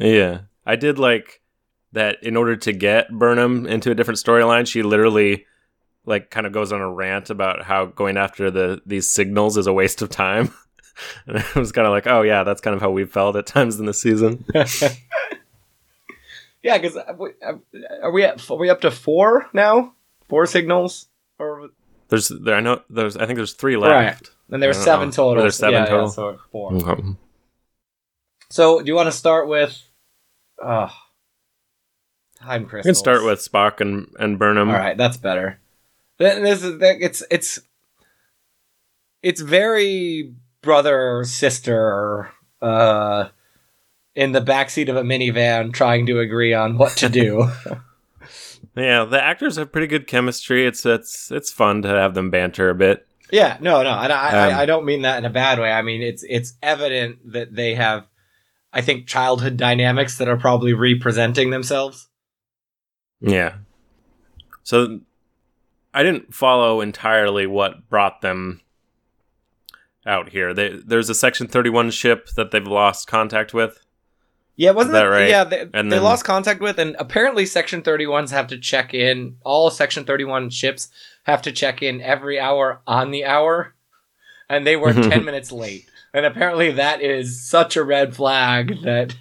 Yeah, 0.00 0.40
I 0.66 0.76
did 0.76 0.98
like 0.98 1.40
that. 1.92 2.22
In 2.22 2.36
order 2.36 2.56
to 2.56 2.72
get 2.72 3.10
Burnham 3.10 3.66
into 3.66 3.90
a 3.90 3.94
different 3.94 4.18
storyline, 4.18 4.66
she 4.66 4.82
literally 4.82 5.46
like 6.06 6.30
kind 6.30 6.46
of 6.46 6.52
goes 6.52 6.72
on 6.72 6.80
a 6.80 6.90
rant 6.90 7.28
about 7.30 7.62
how 7.62 7.84
going 7.86 8.16
after 8.16 8.50
the 8.50 8.80
these 8.86 9.08
signals 9.10 9.56
is 9.56 9.66
a 9.66 9.72
waste 9.72 10.00
of 10.02 10.08
time. 10.08 10.52
and 11.26 11.38
I 11.38 11.58
was 11.58 11.72
kind 11.72 11.86
of 11.86 11.92
like, 11.92 12.06
oh 12.06 12.22
yeah, 12.22 12.42
that's 12.44 12.60
kind 12.60 12.74
of 12.74 12.80
how 12.80 12.90
we 12.90 13.04
felt 13.04 13.36
at 13.36 13.46
times 13.46 13.78
in 13.78 13.86
the 13.86 13.94
season. 13.94 14.44
Yeah, 16.62 16.76
because 16.76 16.96
are 16.96 17.14
we 17.16 17.30
at, 17.40 18.50
are 18.50 18.58
we 18.58 18.68
up 18.68 18.82
to 18.82 18.90
four 18.90 19.48
now? 19.54 19.94
Four 20.28 20.44
signals, 20.46 21.06
or 21.38 21.70
There's 22.08 22.28
there 22.28 22.54
I 22.54 22.60
know 22.60 22.82
there's 22.90 23.16
I 23.16 23.24
think 23.26 23.38
there's 23.38 23.54
three 23.54 23.76
right? 23.76 24.04
left. 24.04 24.32
And 24.50 24.62
there's 24.62 24.76
I 24.76 24.80
don't 24.80 24.84
seven 24.84 25.08
know. 25.08 25.12
total. 25.12 25.42
There's 25.42 25.56
seven 25.56 25.72
Yeah, 25.74 25.80
yeah, 25.84 25.86
total? 25.88 26.08
so 26.10 26.38
four. 26.52 26.74
Okay. 26.74 27.02
So, 28.50 28.80
do 28.80 28.86
you 28.88 28.94
want 28.94 29.06
to 29.06 29.12
start 29.12 29.48
with 29.48 29.80
uh, 30.62 30.88
time 32.42 32.62
We 32.64 32.68
crystals? 32.68 32.96
can 32.96 33.02
start 33.02 33.24
with 33.24 33.38
Spock 33.40 33.80
and 33.80 34.08
and 34.18 34.38
Burnham. 34.38 34.68
All 34.68 34.74
right, 34.76 34.96
that's 34.96 35.16
better. 35.16 35.58
Then 36.18 36.42
This 36.42 36.62
is 36.62 36.76
it's 36.80 37.22
it's 37.30 37.60
it's 39.22 39.40
very 39.40 40.34
brother 40.62 41.24
sister 41.24 42.30
uh, 42.62 43.28
in 44.14 44.32
the 44.32 44.40
backseat 44.40 44.88
of 44.88 44.96
a 44.96 45.02
minivan 45.02 45.72
trying 45.72 46.06
to 46.06 46.18
agree 46.20 46.52
on 46.54 46.76
what 46.78 46.92
to 46.98 47.08
do. 47.08 47.50
Yeah, 48.76 49.04
the 49.04 49.22
actors 49.22 49.56
have 49.56 49.72
pretty 49.72 49.88
good 49.88 50.06
chemistry. 50.06 50.64
It's 50.64 50.86
it's 50.86 51.30
it's 51.32 51.50
fun 51.50 51.82
to 51.82 51.88
have 51.88 52.14
them 52.14 52.30
banter 52.30 52.70
a 52.70 52.74
bit. 52.74 53.04
yeah, 53.32 53.58
no, 53.60 53.82
no, 53.82 53.90
and 53.90 54.12
I, 54.12 54.28
Um, 54.28 54.54
I 54.54 54.62
I 54.62 54.66
don't 54.66 54.84
mean 54.86 55.02
that 55.02 55.18
in 55.18 55.24
a 55.24 55.30
bad 55.30 55.58
way. 55.58 55.72
I 55.72 55.82
mean 55.82 56.00
it's 56.02 56.22
it's 56.28 56.54
evident 56.62 57.32
that 57.32 57.52
they 57.54 57.74
have, 57.74 58.06
I 58.72 58.80
think, 58.80 59.06
childhood 59.06 59.56
dynamics 59.56 60.18
that 60.18 60.28
are 60.28 60.36
probably 60.36 60.72
representing 60.74 61.50
themselves. 61.50 62.08
Yeah. 63.20 63.54
So 64.62 65.00
I 65.92 66.02
didn't 66.02 66.34
follow 66.34 66.80
entirely 66.80 67.46
what 67.46 67.88
brought 67.88 68.20
them 68.20 68.60
out 70.06 70.30
here. 70.30 70.54
They, 70.54 70.68
there's 70.70 71.10
a 71.10 71.14
Section 71.14 71.48
31 71.48 71.90
ship 71.90 72.28
that 72.36 72.50
they've 72.52 72.66
lost 72.66 73.08
contact 73.08 73.52
with. 73.52 73.78
Yeah, 74.56 74.70
wasn't 74.72 74.94
Is 74.94 75.00
that 75.00 75.06
right? 75.06 75.28
Yeah, 75.28 75.44
they, 75.44 75.60
And 75.74 75.90
they 75.90 75.96
then- 75.96 76.02
lost 76.02 76.24
contact 76.24 76.60
with, 76.60 76.78
and 76.78 76.94
apparently 76.98 77.46
Section 77.46 77.82
31s 77.82 78.30
have 78.30 78.46
to 78.48 78.58
check 78.58 78.94
in. 78.94 79.36
All 79.42 79.70
Section 79.70 80.04
31 80.04 80.50
ships 80.50 80.88
have 81.24 81.42
to 81.42 81.52
check 81.52 81.82
in 81.82 82.00
every 82.00 82.38
hour 82.38 82.82
on 82.86 83.10
the 83.10 83.24
hour, 83.24 83.74
and 84.48 84.66
they 84.66 84.76
were 84.76 84.92
10 84.94 85.24
minutes 85.24 85.50
late. 85.50 85.89
And 86.12 86.26
apparently 86.26 86.72
that 86.72 87.00
is 87.00 87.40
such 87.48 87.76
a 87.76 87.84
red 87.84 88.16
flag 88.16 88.82
that 88.82 89.16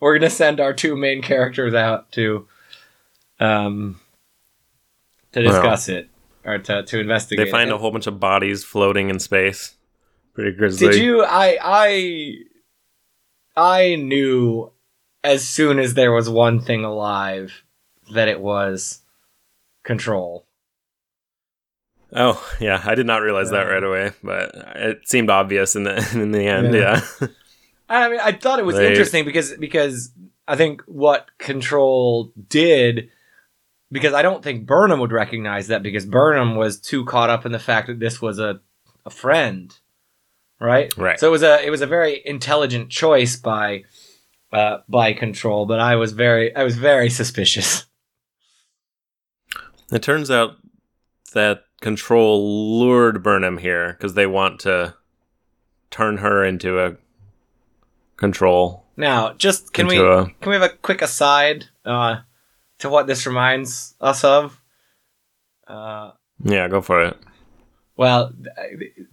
we're 0.00 0.18
going 0.18 0.28
to 0.28 0.34
send 0.34 0.60
our 0.60 0.72
two 0.72 0.96
main 0.96 1.22
characters 1.22 1.74
out 1.74 2.10
to 2.12 2.46
um 3.38 4.00
to 5.32 5.42
Well, 5.42 5.52
discuss 5.52 5.88
it 5.88 6.08
or 6.44 6.58
to, 6.58 6.82
to 6.82 7.00
investigate. 7.00 7.46
They 7.46 7.50
find 7.50 7.70
it. 7.70 7.74
a 7.74 7.78
whole 7.78 7.90
bunch 7.90 8.06
of 8.06 8.18
bodies 8.18 8.64
floating 8.64 9.10
in 9.10 9.18
space. 9.18 9.76
Pretty 10.34 10.56
grisly. 10.56 10.88
Did 10.88 11.02
you? 11.02 11.22
I 11.24 11.58
I 11.62 12.34
I 13.56 13.94
knew 13.96 14.72
as 15.24 15.46
soon 15.46 15.78
as 15.78 15.94
there 15.94 16.12
was 16.12 16.28
one 16.28 16.60
thing 16.60 16.84
alive 16.84 17.62
that 18.14 18.28
it 18.28 18.40
was 18.40 19.00
control. 19.82 20.45
Oh 22.18 22.42
yeah, 22.60 22.80
I 22.84 22.94
did 22.94 23.06
not 23.06 23.18
realize 23.22 23.50
that 23.50 23.64
right 23.64 23.82
away, 23.84 24.12
but 24.24 24.54
it 24.74 25.08
seemed 25.08 25.28
obvious 25.30 25.76
in 25.76 25.82
the 25.84 25.96
in 26.14 26.32
the 26.32 26.46
end. 26.46 26.74
Yeah. 26.74 27.00
Yeah, 27.20 27.28
I 27.88 28.08
mean, 28.08 28.20
I 28.20 28.32
thought 28.32 28.58
it 28.58 28.64
was 28.64 28.76
They- 28.76 28.88
interesting 28.88 29.24
because 29.24 29.52
because 29.56 30.10
I 30.48 30.56
think 30.56 30.82
what 30.86 31.28
Control 31.38 32.32
did 32.48 33.10
because 33.92 34.14
I 34.14 34.22
don't 34.22 34.42
think 34.42 34.66
Burnham 34.66 34.98
would 35.00 35.12
recognize 35.12 35.68
that 35.68 35.82
because 35.82 36.04
Burnham 36.06 36.56
was 36.56 36.80
too 36.80 37.04
caught 37.04 37.30
up 37.30 37.46
in 37.46 37.52
the 37.52 37.58
fact 37.58 37.86
that 37.88 38.00
this 38.00 38.20
was 38.22 38.38
a 38.38 38.60
a 39.04 39.10
friend, 39.10 39.72
right? 40.58 40.96
Right. 40.96 41.20
So 41.20 41.28
it 41.28 41.30
was 41.30 41.42
a 41.42 41.64
it 41.64 41.70
was 41.70 41.82
a 41.82 41.86
very 41.86 42.22
intelligent 42.24 42.90
choice 42.90 43.36
by 43.36 43.84
uh, 44.52 44.78
by 44.88 45.12
Control, 45.12 45.66
but 45.66 45.78
I 45.80 45.96
was 45.96 46.12
very 46.12 46.54
I 46.56 46.64
was 46.64 46.76
very 46.76 47.10
suspicious. 47.10 47.84
it 49.92 50.02
turns 50.02 50.30
out 50.30 50.56
that 51.32 51.64
Control 51.80 52.78
lured 52.80 53.22
Burnham 53.22 53.58
here 53.58 53.92
because 53.92 54.14
they 54.14 54.26
want 54.26 54.60
to 54.60 54.94
turn 55.90 56.18
her 56.18 56.44
into 56.44 56.78
a 56.80 56.96
Control. 58.16 58.84
Now, 58.96 59.34
just 59.34 59.74
can 59.74 59.86
we 59.86 59.98
a- 59.98 60.24
can 60.40 60.50
we 60.50 60.54
have 60.54 60.62
a 60.62 60.70
quick 60.70 61.02
aside 61.02 61.66
uh, 61.84 62.20
to 62.78 62.88
what 62.88 63.06
this 63.06 63.26
reminds 63.26 63.94
us 64.00 64.24
of? 64.24 64.58
Uh, 65.68 66.12
Yeah, 66.42 66.66
go 66.68 66.80
for 66.80 67.02
it. 67.02 67.16
Well, 67.96 68.32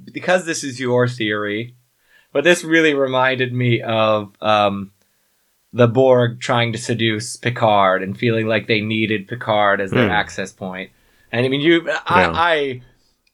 because 0.04 0.46
this 0.46 0.64
is 0.64 0.80
your 0.80 1.08
theory, 1.10 1.76
but 2.32 2.44
this 2.46 2.64
really 2.64 2.94
reminded 2.94 3.52
me 3.54 3.82
of 3.82 4.34
um, 4.42 4.92
the 5.74 5.88
Borg 5.88 6.40
trying 6.40 6.72
to 6.72 6.78
seduce 6.78 7.36
Picard 7.36 8.04
and 8.04 8.18
feeling 8.18 8.48
like 8.48 8.68
they 8.68 8.80
needed 8.82 9.28
Picard 9.28 9.82
as 9.82 9.92
their 9.92 10.06
Hmm. 10.08 10.12
access 10.12 10.52
point. 10.54 10.92
And 11.34 11.46
I 11.46 11.50
mean, 11.50 11.62
you, 11.62 11.90
I, 12.06 12.22
Yeah. 12.22 12.32
I, 12.34 12.82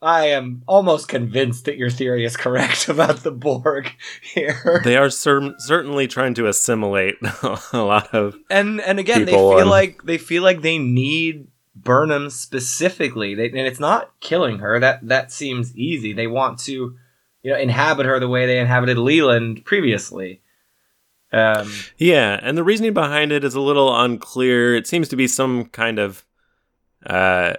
I 0.02 0.26
am 0.28 0.64
almost 0.66 1.10
convinced 1.10 1.66
that 1.66 1.76
your 1.78 1.90
theory 1.90 2.24
is 2.24 2.38
correct 2.38 2.88
about 2.90 3.18
the 3.18 3.32
Borg 3.32 3.92
here. 4.24 4.82
They 4.86 4.96
are 4.96 5.10
cer- 5.10 5.54
certainly 5.60 6.08
trying 6.08 6.34
to 6.36 6.48
assimilate 6.48 7.16
a 7.74 7.84
lot 7.84 8.16
of. 8.16 8.36
and 8.50 8.80
and 8.82 8.98
again, 9.00 9.26
they 9.26 9.34
feel 9.34 9.60
and- 9.60 9.70
like 9.70 10.04
they 10.04 10.18
feel 10.18 10.42
like 10.42 10.62
they 10.62 10.78
need 10.78 11.48
Burnham 11.76 12.30
specifically, 12.30 13.36
they, 13.36 13.48
and 13.48 13.58
it's 13.60 13.80
not 13.80 14.12
killing 14.22 14.60
her. 14.60 14.80
That 14.80 15.06
that 15.08 15.32
seems 15.32 15.76
easy. 15.78 16.14
They 16.14 16.28
want 16.28 16.60
to, 16.60 16.96
you 17.44 17.52
know, 17.52 17.58
inhabit 17.58 18.06
her 18.06 18.20
the 18.20 18.28
way 18.30 18.46
they 18.46 18.60
inhabited 18.60 18.98
Leland 18.98 19.64
previously. 19.66 20.42
Um, 21.32 21.72
Yeah, 21.98 22.40
and 22.42 22.58
the 22.58 22.64
reasoning 22.64 22.94
behind 22.94 23.32
it 23.34 23.44
is 23.44 23.54
a 23.56 23.62
little 23.62 23.94
unclear. 23.98 24.76
It 24.76 24.88
seems 24.88 25.08
to 25.10 25.16
be 25.18 25.28
some 25.28 25.66
kind 25.66 26.00
of 26.00 26.26
uh 27.06 27.54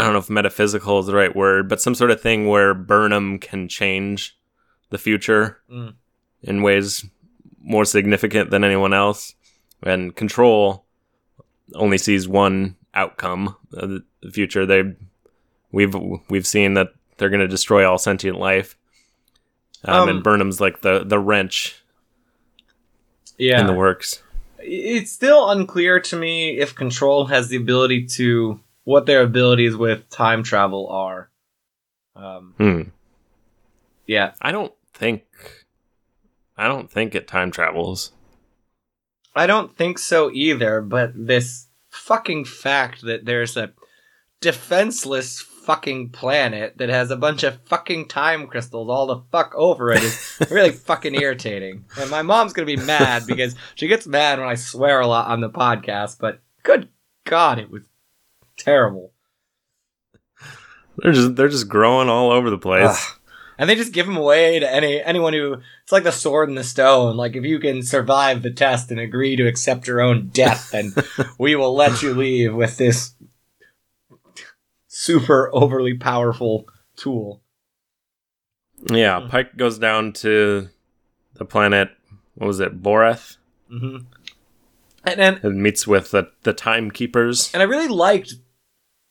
I 0.00 0.04
don't 0.04 0.12
know 0.14 0.18
if 0.18 0.30
metaphysical 0.30 0.98
is 0.98 1.06
the 1.06 1.14
right 1.14 1.34
word, 1.34 1.68
but 1.68 1.80
some 1.80 1.94
sort 1.94 2.10
of 2.10 2.20
thing 2.20 2.48
where 2.48 2.72
Burnham 2.74 3.38
can 3.38 3.68
change 3.68 4.36
the 4.90 4.98
future 4.98 5.58
Mm. 5.70 5.94
in 6.42 6.62
ways 6.62 7.04
more 7.62 7.84
significant 7.84 8.50
than 8.50 8.64
anyone 8.64 8.94
else. 8.94 9.34
And 9.82 10.14
control 10.16 10.86
only 11.74 11.98
sees 11.98 12.26
one 12.26 12.76
outcome 12.94 13.56
of 13.74 13.90
the- 13.90 14.04
the 14.22 14.30
future. 14.30 14.66
They 14.66 14.94
we've 15.72 15.94
we've 16.28 16.46
seen 16.46 16.74
that 16.74 16.88
they're 17.16 17.28
going 17.30 17.40
to 17.40 17.46
destroy 17.48 17.88
all 17.88 17.98
sentient 17.98 18.38
life. 18.38 18.76
Um, 19.84 19.94
Um, 20.02 20.08
and 20.08 20.22
Burnham's 20.22 20.60
like 20.60 20.80
the 20.80 21.04
the 21.04 21.18
wrench 21.18 21.76
yeah, 23.38 23.60
in 23.60 23.66
the 23.66 23.72
works. 23.72 24.22
it's 24.58 25.12
still 25.12 25.48
unclear 25.50 26.00
to 26.00 26.16
me 26.16 26.58
if 26.58 26.74
Control 26.74 27.26
has 27.26 27.48
the 27.48 27.56
ability 27.56 28.06
to 28.06 28.60
what 28.84 29.06
their 29.06 29.22
abilities 29.22 29.76
with 29.76 30.08
time 30.10 30.42
travel 30.42 30.88
are. 30.88 31.30
Um, 32.16 32.54
Hmm. 32.58 32.82
yeah, 34.06 34.32
I 34.40 34.52
don't 34.52 34.72
think. 34.92 35.24
I 36.56 36.66
don't 36.68 36.90
think 36.90 37.14
it 37.14 37.26
time 37.28 37.50
travels. 37.50 38.12
I 39.34 39.46
don't 39.46 39.76
think 39.76 39.98
so 39.98 40.30
either, 40.32 40.80
but 40.82 41.12
this 41.14 41.68
fucking 41.90 42.44
fact 42.44 43.02
that 43.02 43.24
there's 43.24 43.56
a 43.56 43.72
defenseless 44.40 45.40
fucking 45.40 46.08
planet 46.10 46.76
that 46.78 46.88
has 46.88 47.10
a 47.10 47.16
bunch 47.16 47.42
of 47.44 47.60
fucking 47.66 48.08
time 48.08 48.46
crystals 48.46 48.88
all 48.88 49.06
the 49.06 49.22
fuck 49.30 49.52
over 49.54 49.92
it 49.92 50.02
is 50.02 50.36
really 50.50 50.72
fucking 50.72 51.14
irritating. 51.14 51.84
And 51.98 52.10
my 52.10 52.22
mom's 52.22 52.52
gonna 52.52 52.66
be 52.66 52.76
mad 52.76 53.26
because 53.26 53.54
she 53.74 53.86
gets 53.86 54.06
mad 54.06 54.38
when 54.38 54.48
I 54.48 54.54
swear 54.54 55.00
a 55.00 55.06
lot 55.06 55.28
on 55.28 55.40
the 55.40 55.50
podcast, 55.50 56.18
but 56.18 56.40
good 56.62 56.88
god, 57.24 57.58
it 57.58 57.70
was 57.70 57.82
terrible. 58.62 59.12
They're 60.98 61.12
just 61.12 61.36
they're 61.36 61.48
just 61.48 61.68
growing 61.68 62.08
all 62.08 62.30
over 62.30 62.50
the 62.50 62.58
place. 62.58 62.88
Ugh. 62.88 63.16
And 63.58 63.68
they 63.68 63.74
just 63.74 63.92
give 63.92 64.06
them 64.06 64.16
away 64.16 64.58
to 64.58 64.70
any 64.72 65.02
anyone 65.02 65.32
who 65.34 65.58
it's 65.82 65.92
like 65.92 66.02
the 66.04 66.12
sword 66.12 66.48
and 66.48 66.56
the 66.56 66.64
stone. 66.64 67.16
Like 67.16 67.36
if 67.36 67.44
you 67.44 67.58
can 67.58 67.82
survive 67.82 68.42
the 68.42 68.50
test 68.50 68.90
and 68.90 68.98
agree 68.98 69.36
to 69.36 69.46
accept 69.46 69.86
your 69.86 70.00
own 70.00 70.28
death, 70.28 70.70
then 70.70 70.94
we 71.38 71.56
will 71.56 71.74
let 71.74 72.02
you 72.02 72.14
leave 72.14 72.54
with 72.54 72.76
this 72.78 73.14
super 74.88 75.50
overly 75.52 75.94
powerful 75.94 76.68
tool. 76.96 77.42
Yeah, 78.90 79.26
Pike 79.28 79.56
goes 79.56 79.78
down 79.78 80.12
to 80.14 80.68
the 81.34 81.44
planet. 81.44 81.90
What 82.34 82.46
was 82.46 82.60
it, 82.60 82.82
Boreth? 82.82 83.36
hmm 83.68 83.98
And 85.04 85.20
and 85.20 85.40
And 85.44 85.62
meets 85.62 85.86
with 85.86 86.10
the 86.12 86.30
the 86.44 86.52
timekeepers. 86.54 87.50
and 87.52 87.62
I 87.62 87.66
really 87.66 87.88
liked 87.88 88.34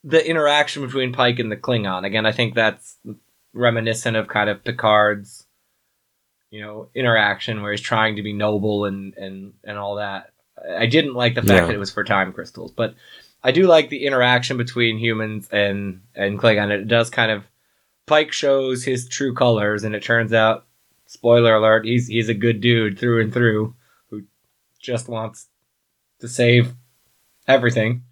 the 0.04 0.26
interaction 0.28 0.86
between 0.86 1.14
Pike 1.14 1.40
and 1.40 1.52
the 1.52 1.58
Klingon. 1.58 2.06
Again, 2.06 2.26
I 2.26 2.32
think 2.32 2.56
that's 2.56 2.98
reminiscent 3.54 4.16
of 4.16 4.28
kind 4.28 4.50
of 4.50 4.64
Picard's, 4.64 5.46
you 6.52 6.62
know, 6.62 6.90
interaction 6.96 7.62
where 7.62 7.72
he's 7.72 7.82
trying 7.82 8.16
to 8.16 8.24
be 8.24 8.34
noble 8.34 8.86
and 8.86 9.14
and 9.16 9.54
and 9.64 9.78
all 9.78 9.96
that. 9.96 10.32
I 10.78 10.86
didn't 10.88 11.14
like 11.14 11.36
the 11.36 11.42
fact 11.42 11.52
Yeah. 11.62 11.66
that 11.68 11.76
it 11.76 11.80
was 11.80 11.92
for 11.92 12.04
time 12.04 12.34
crystals, 12.34 12.72
but 12.72 12.96
I 13.44 13.52
do 13.52 13.66
like 13.68 13.90
the 13.90 14.06
interaction 14.06 14.58
between 14.58 14.98
humans 14.98 15.48
and 15.52 16.02
and 16.16 16.40
Klingon. 16.40 16.72
It 16.72 16.88
does 16.88 17.10
kind 17.10 17.32
of 17.32 17.44
Pike 18.08 18.32
shows 18.32 18.84
his 18.84 19.08
true 19.08 19.34
colors, 19.36 19.84
and 19.84 19.94
it 19.96 20.02
turns 20.04 20.34
out, 20.34 20.66
spoiler 21.06 21.56
alert, 21.56 21.86
he's 21.86 22.08
he's 22.08 22.28
a 22.30 22.34
good 22.34 22.60
dude 22.62 22.98
through 22.98 23.22
and 23.22 23.32
through, 23.34 23.76
who 24.10 24.24
just 24.80 25.08
wants 25.08 25.48
to 26.20 26.28
save 26.28 26.74
everything. 27.48 28.04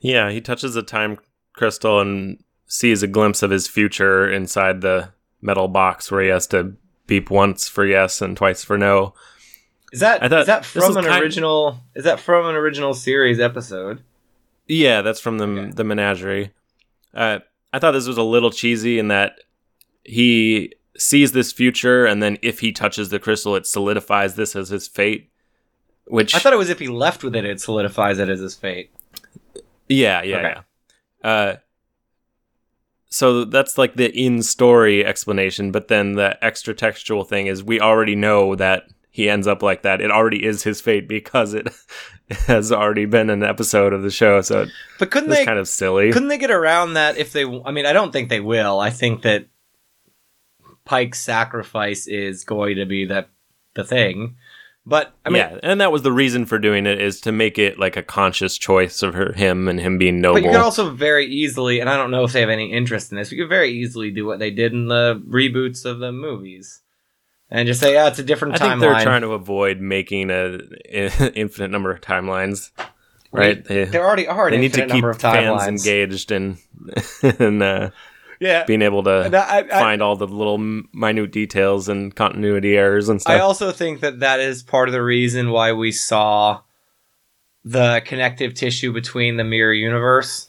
Yeah, 0.00 0.30
he 0.30 0.40
touches 0.40 0.76
a 0.76 0.82
time 0.82 1.18
crystal 1.54 2.00
and 2.00 2.42
sees 2.66 3.02
a 3.02 3.06
glimpse 3.06 3.42
of 3.42 3.50
his 3.50 3.68
future 3.68 4.30
inside 4.30 4.80
the 4.80 5.10
metal 5.42 5.68
box 5.68 6.10
where 6.10 6.22
he 6.22 6.28
has 6.28 6.46
to 6.48 6.74
beep 7.06 7.30
once 7.30 7.68
for 7.68 7.84
yes 7.84 8.22
and 8.22 8.36
twice 8.36 8.62
for 8.64 8.78
no. 8.78 9.14
Is 9.92 10.00
that 10.00 10.20
thought 10.20 10.40
is 10.40 10.46
that 10.46 10.64
from 10.64 10.96
an 10.96 11.06
original? 11.06 11.80
Is 11.96 12.04
that 12.04 12.20
from 12.20 12.46
an 12.46 12.54
original 12.54 12.94
series 12.94 13.40
episode? 13.40 14.02
Yeah, 14.68 15.02
that's 15.02 15.18
from 15.20 15.38
the 15.38 15.46
Okay. 15.46 15.70
the 15.72 15.84
menagerie. 15.84 16.52
Uh, 17.12 17.40
I 17.72 17.78
thought 17.80 17.90
this 17.92 18.06
was 18.06 18.16
a 18.18 18.22
little 18.22 18.50
cheesy 18.52 18.98
in 19.00 19.08
that 19.08 19.40
he 20.04 20.72
sees 20.96 21.32
this 21.32 21.50
future, 21.52 22.06
and 22.06 22.22
then 22.22 22.38
if 22.42 22.60
he 22.60 22.70
touches 22.70 23.08
the 23.08 23.18
crystal, 23.18 23.56
it 23.56 23.66
solidifies 23.66 24.36
this 24.36 24.54
as 24.54 24.68
his 24.68 24.86
fate. 24.86 25.28
Which 26.06 26.34
I 26.34 26.38
thought 26.38 26.52
it 26.52 26.56
was 26.58 26.70
if 26.70 26.78
he 26.78 26.88
left 26.88 27.24
with 27.24 27.34
it, 27.34 27.44
it 27.44 27.60
solidifies 27.60 28.18
it 28.20 28.28
as 28.28 28.38
his 28.40 28.54
fate. 28.54 28.90
Yeah, 29.90 30.22
yeah, 30.22 30.36
Okay. 30.36 30.54
yeah. 31.24 31.30
Uh, 31.30 31.56
so 33.10 33.44
that's 33.44 33.76
like 33.76 33.94
the 33.96 34.10
in 34.16 34.42
story 34.42 35.04
explanation, 35.04 35.72
but 35.72 35.88
then 35.88 36.12
the 36.12 36.42
extra 36.44 36.72
textual 36.74 37.24
thing 37.24 37.46
is 37.48 37.62
we 37.62 37.80
already 37.80 38.14
know 38.14 38.54
that 38.54 38.84
he 39.10 39.28
ends 39.28 39.46
up 39.48 39.62
like 39.62 39.82
that. 39.82 40.00
It 40.00 40.10
already 40.12 40.44
is 40.44 40.62
his 40.62 40.80
fate 40.80 41.08
because 41.08 41.52
it 41.54 41.68
has 42.46 42.70
already 42.70 43.06
been 43.06 43.28
an 43.28 43.42
episode 43.42 43.92
of 43.92 44.02
the 44.02 44.10
show, 44.10 44.40
so 44.40 44.66
But 45.00 45.10
couldn't 45.10 45.30
they 45.30 45.44
kind 45.44 45.58
of 45.58 45.66
silly. 45.66 46.12
couldn't 46.12 46.28
they 46.28 46.38
get 46.38 46.52
around 46.52 46.94
that 46.94 47.16
if 47.18 47.32
they? 47.32 47.44
I 47.44 47.72
mean, 47.72 47.84
I 47.86 47.92
don't 47.92 48.12
think 48.12 48.28
they 48.28 48.40
will. 48.40 48.78
I 48.78 48.90
think 48.90 49.22
that 49.22 49.46
Pike's 50.84 51.20
sacrifice 51.20 52.06
is 52.06 52.44
going 52.44 52.76
to 52.76 52.86
be 52.86 53.04
the 53.04 53.26
the 53.74 53.84
thing. 53.84 54.36
But 54.86 55.12
I 55.26 55.30
mean, 55.30 55.38
yeah, 55.38 55.58
and 55.62 55.80
that 55.80 55.92
was 55.92 56.02
the 56.02 56.12
reason 56.12 56.46
for 56.46 56.58
doing 56.58 56.86
it 56.86 57.00
is 57.00 57.20
to 57.22 57.32
make 57.32 57.58
it 57.58 57.78
like 57.78 57.96
a 57.96 58.02
conscious 58.02 58.56
choice 58.56 59.02
of 59.02 59.14
her, 59.14 59.32
him 59.34 59.68
and 59.68 59.78
him 59.78 59.98
being 59.98 60.20
noble. 60.20 60.40
But 60.40 60.44
you 60.44 60.50
could 60.50 60.60
also 60.60 60.90
very 60.90 61.26
easily, 61.26 61.80
and 61.80 61.90
I 61.90 61.96
don't 61.96 62.10
know 62.10 62.24
if 62.24 62.32
they 62.32 62.40
have 62.40 62.48
any 62.48 62.72
interest 62.72 63.12
in 63.12 63.18
this, 63.18 63.30
you 63.30 63.38
could 63.38 63.50
very 63.50 63.70
easily 63.70 64.10
do 64.10 64.24
what 64.24 64.38
they 64.38 64.50
did 64.50 64.72
in 64.72 64.88
the 64.88 65.22
reboots 65.28 65.84
of 65.84 65.98
the 65.98 66.12
movies. 66.12 66.80
And 67.50 67.66
just 67.66 67.80
say, 67.80 67.94
yeah, 67.94 68.06
it's 68.08 68.18
a 68.18 68.22
different 68.22 68.54
I 68.54 68.58
timeline. 68.58 68.68
think 68.68 68.80
they're 68.80 69.02
trying 69.02 69.22
to 69.22 69.32
avoid 69.32 69.80
making 69.80 70.30
a, 70.30 70.60
infinite 71.34 71.70
number 71.70 71.90
of 71.90 72.00
timelines, 72.00 72.70
right? 73.32 73.62
They, 73.64 73.84
there 73.84 74.06
already 74.06 74.28
are 74.28 74.50
they 74.50 74.58
need 74.58 74.74
to 74.74 74.86
keep 74.86 75.04
fans 75.20 75.66
engaged 75.66 76.32
in 76.32 76.58
in 77.38 77.60
uh, 77.62 77.90
Yeah. 78.40 78.64
being 78.64 78.80
able 78.82 79.02
to 79.02 79.30
I, 79.36 79.58
I, 79.58 79.62
find 79.68 80.02
all 80.02 80.16
the 80.16 80.26
little 80.26 80.56
minute 80.58 81.30
details 81.30 81.88
and 81.88 82.14
continuity 82.14 82.76
errors 82.76 83.08
and 83.10 83.20
stuff. 83.20 83.34
I 83.36 83.40
also 83.40 83.70
think 83.70 84.00
that 84.00 84.20
that 84.20 84.40
is 84.40 84.62
part 84.62 84.88
of 84.88 84.92
the 84.94 85.02
reason 85.02 85.50
why 85.50 85.72
we 85.72 85.92
saw 85.92 86.62
the 87.64 88.02
connective 88.06 88.54
tissue 88.54 88.92
between 88.92 89.36
the 89.36 89.44
mirror 89.44 89.72
universe 89.74 90.48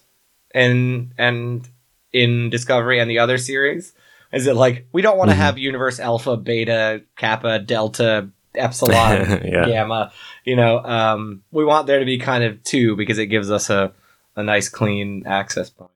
and 0.53 1.13
and 1.17 1.67
in 2.13 2.49
Discovery 2.49 2.99
and 2.99 3.09
the 3.09 3.19
other 3.19 3.37
series? 3.37 3.93
Is 4.33 4.47
it 4.47 4.55
like 4.55 4.87
we 4.91 5.01
don't 5.01 5.17
want 5.17 5.29
to 5.29 5.35
Mhm. 5.35 5.39
have 5.39 5.57
universe 5.57 5.99
alpha, 5.99 6.37
beta, 6.37 7.01
kappa, 7.17 7.59
delta, 7.59 8.29
epsilon, 8.55 9.41
Yeah. 9.45 9.65
gamma? 9.65 10.11
You 10.45 10.55
know, 10.55 10.79
um, 10.83 11.43
we 11.51 11.65
want 11.65 11.87
there 11.87 11.99
to 11.99 12.05
be 12.05 12.17
kind 12.17 12.43
of 12.43 12.63
two 12.63 12.95
because 12.95 13.17
it 13.17 13.27
gives 13.27 13.51
us 13.51 13.69
a 13.69 13.93
a 14.37 14.43
nice 14.43 14.69
clean 14.69 15.23
access 15.25 15.69
point. 15.69 15.91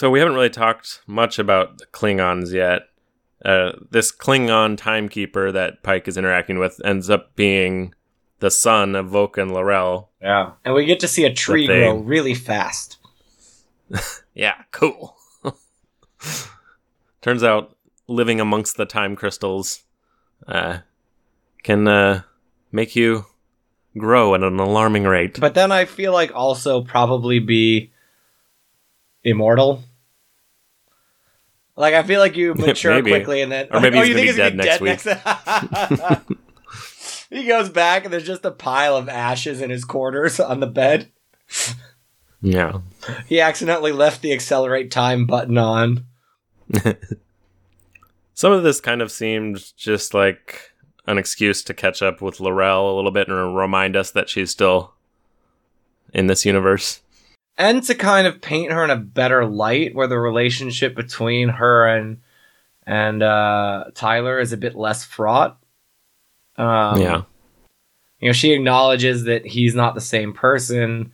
So 0.00 0.08
we 0.08 0.18
haven't 0.18 0.32
really 0.32 0.48
talked 0.48 1.02
much 1.06 1.38
about 1.38 1.76
the 1.76 1.84
Klingons 1.84 2.54
yet. 2.54 2.88
Uh, 3.44 3.72
this 3.90 4.10
Klingon 4.10 4.78
timekeeper 4.78 5.52
that 5.52 5.82
Pike 5.82 6.08
is 6.08 6.16
interacting 6.16 6.58
with 6.58 6.80
ends 6.82 7.10
up 7.10 7.36
being 7.36 7.94
the 8.38 8.50
son 8.50 8.96
of 8.96 9.08
Voq 9.08 9.36
and 9.36 9.52
L'Rell. 9.52 10.08
Yeah, 10.22 10.52
and 10.64 10.72
we 10.72 10.86
get 10.86 11.00
to 11.00 11.08
see 11.08 11.26
a 11.26 11.34
tree 11.34 11.66
grow 11.66 11.98
really 11.98 12.32
fast. 12.32 12.96
Yeah, 14.32 14.54
cool. 14.70 15.18
Turns 17.20 17.42
out 17.42 17.76
living 18.08 18.40
amongst 18.40 18.78
the 18.78 18.86
time 18.86 19.16
crystals 19.16 19.82
uh, 20.48 20.78
can 21.62 21.86
uh, 21.86 22.22
make 22.72 22.96
you 22.96 23.26
grow 23.98 24.34
at 24.34 24.42
an 24.42 24.58
alarming 24.58 25.04
rate. 25.04 25.38
But 25.38 25.52
then 25.52 25.70
I 25.72 25.84
feel 25.84 26.14
like 26.14 26.32
also 26.34 26.80
probably 26.80 27.38
be 27.38 27.92
immortal. 29.24 29.82
Like 31.80 31.94
I 31.94 32.02
feel 32.02 32.20
like 32.20 32.36
you 32.36 32.54
mature 32.58 33.00
quickly 33.02 33.40
and 33.40 33.50
then 33.50 33.68
Or 33.70 33.80
maybe 33.80 33.98
oh, 33.98 34.02
he's 34.02 34.08
you 34.10 34.14
think 34.14 34.24
be 34.24 34.28
he's 34.28 34.36
dead 34.36 34.56
gonna 34.56 34.64
next 34.64 35.04
dead 35.04 36.04
next 36.04 36.22
He 37.30 37.44
goes 37.46 37.70
back 37.70 38.04
and 38.04 38.12
there's 38.12 38.26
just 38.26 38.44
a 38.44 38.50
pile 38.50 38.96
of 38.96 39.08
ashes 39.08 39.60
in 39.60 39.70
his 39.70 39.84
quarters 39.84 40.38
on 40.40 40.60
the 40.60 40.66
bed. 40.66 41.10
yeah. 42.42 42.80
He 43.26 43.40
accidentally 43.40 43.92
left 43.92 44.20
the 44.20 44.32
accelerate 44.32 44.90
time 44.90 45.26
button 45.26 45.56
on. 45.56 46.04
Some 48.34 48.52
of 48.52 48.62
this 48.62 48.80
kind 48.80 49.00
of 49.00 49.12
seemed 49.12 49.72
just 49.76 50.12
like 50.12 50.72
an 51.06 51.18
excuse 51.18 51.62
to 51.64 51.72
catch 51.74 52.02
up 52.02 52.20
with 52.20 52.40
L'Rell 52.40 52.90
a 52.90 52.96
little 52.96 53.10
bit 53.12 53.28
and 53.28 53.56
remind 53.56 53.96
us 53.96 54.10
that 54.10 54.28
she's 54.28 54.50
still 54.50 54.92
in 56.12 56.26
this 56.26 56.44
universe. 56.44 57.00
And 57.60 57.82
to 57.84 57.94
kind 57.94 58.26
of 58.26 58.40
paint 58.40 58.72
her 58.72 58.82
in 58.82 58.90
a 58.90 58.96
better 58.96 59.44
light 59.44 59.94
where 59.94 60.06
the 60.06 60.18
relationship 60.18 60.96
between 60.96 61.48
her 61.50 61.86
and 61.86 62.18
and 62.86 63.22
uh, 63.22 63.84
Tyler 63.94 64.40
is 64.40 64.52
a 64.52 64.56
bit 64.56 64.74
less 64.74 65.04
fraught. 65.04 65.58
Um, 66.56 67.00
yeah. 67.00 67.22
you 68.18 68.28
know, 68.28 68.32
she 68.32 68.52
acknowledges 68.52 69.24
that 69.24 69.46
he's 69.46 69.74
not 69.74 69.94
the 69.94 70.00
same 70.00 70.32
person, 70.32 71.12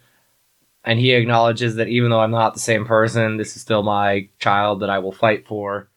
and 0.84 0.98
he 0.98 1.12
acknowledges 1.12 1.74
that 1.76 1.88
even 1.88 2.10
though 2.10 2.20
I'm 2.20 2.30
not 2.30 2.54
the 2.54 2.60
same 2.60 2.86
person, 2.86 3.36
this 3.36 3.56
is 3.56 3.62
still 3.62 3.82
my 3.82 4.28
child 4.38 4.80
that 4.80 4.90
I 4.90 5.00
will 5.00 5.12
fight 5.12 5.46
for. 5.46 5.90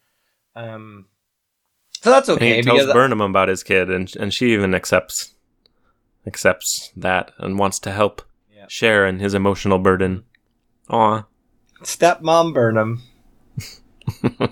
Um, 0.56 1.06
so 2.02 2.10
that's 2.10 2.28
And 2.28 2.36
okay 2.36 2.56
he 2.56 2.62
tells 2.62 2.92
Burnham 2.92 3.20
about 3.20 3.48
his 3.48 3.62
kid, 3.62 3.88
and 3.90 4.14
and 4.16 4.34
she 4.34 4.52
even 4.52 4.74
accepts 4.74 5.34
accepts 6.26 6.90
that 6.96 7.32
and 7.38 7.58
wants 7.58 7.78
to 7.80 7.92
help 7.92 8.22
Yeah. 8.54 8.66
share 8.68 9.06
in 9.06 9.20
his 9.20 9.32
emotional 9.34 9.78
burden. 9.78 10.24
Aw. 10.90 11.24
stepmom 11.82 12.52
Burnham. 12.52 13.02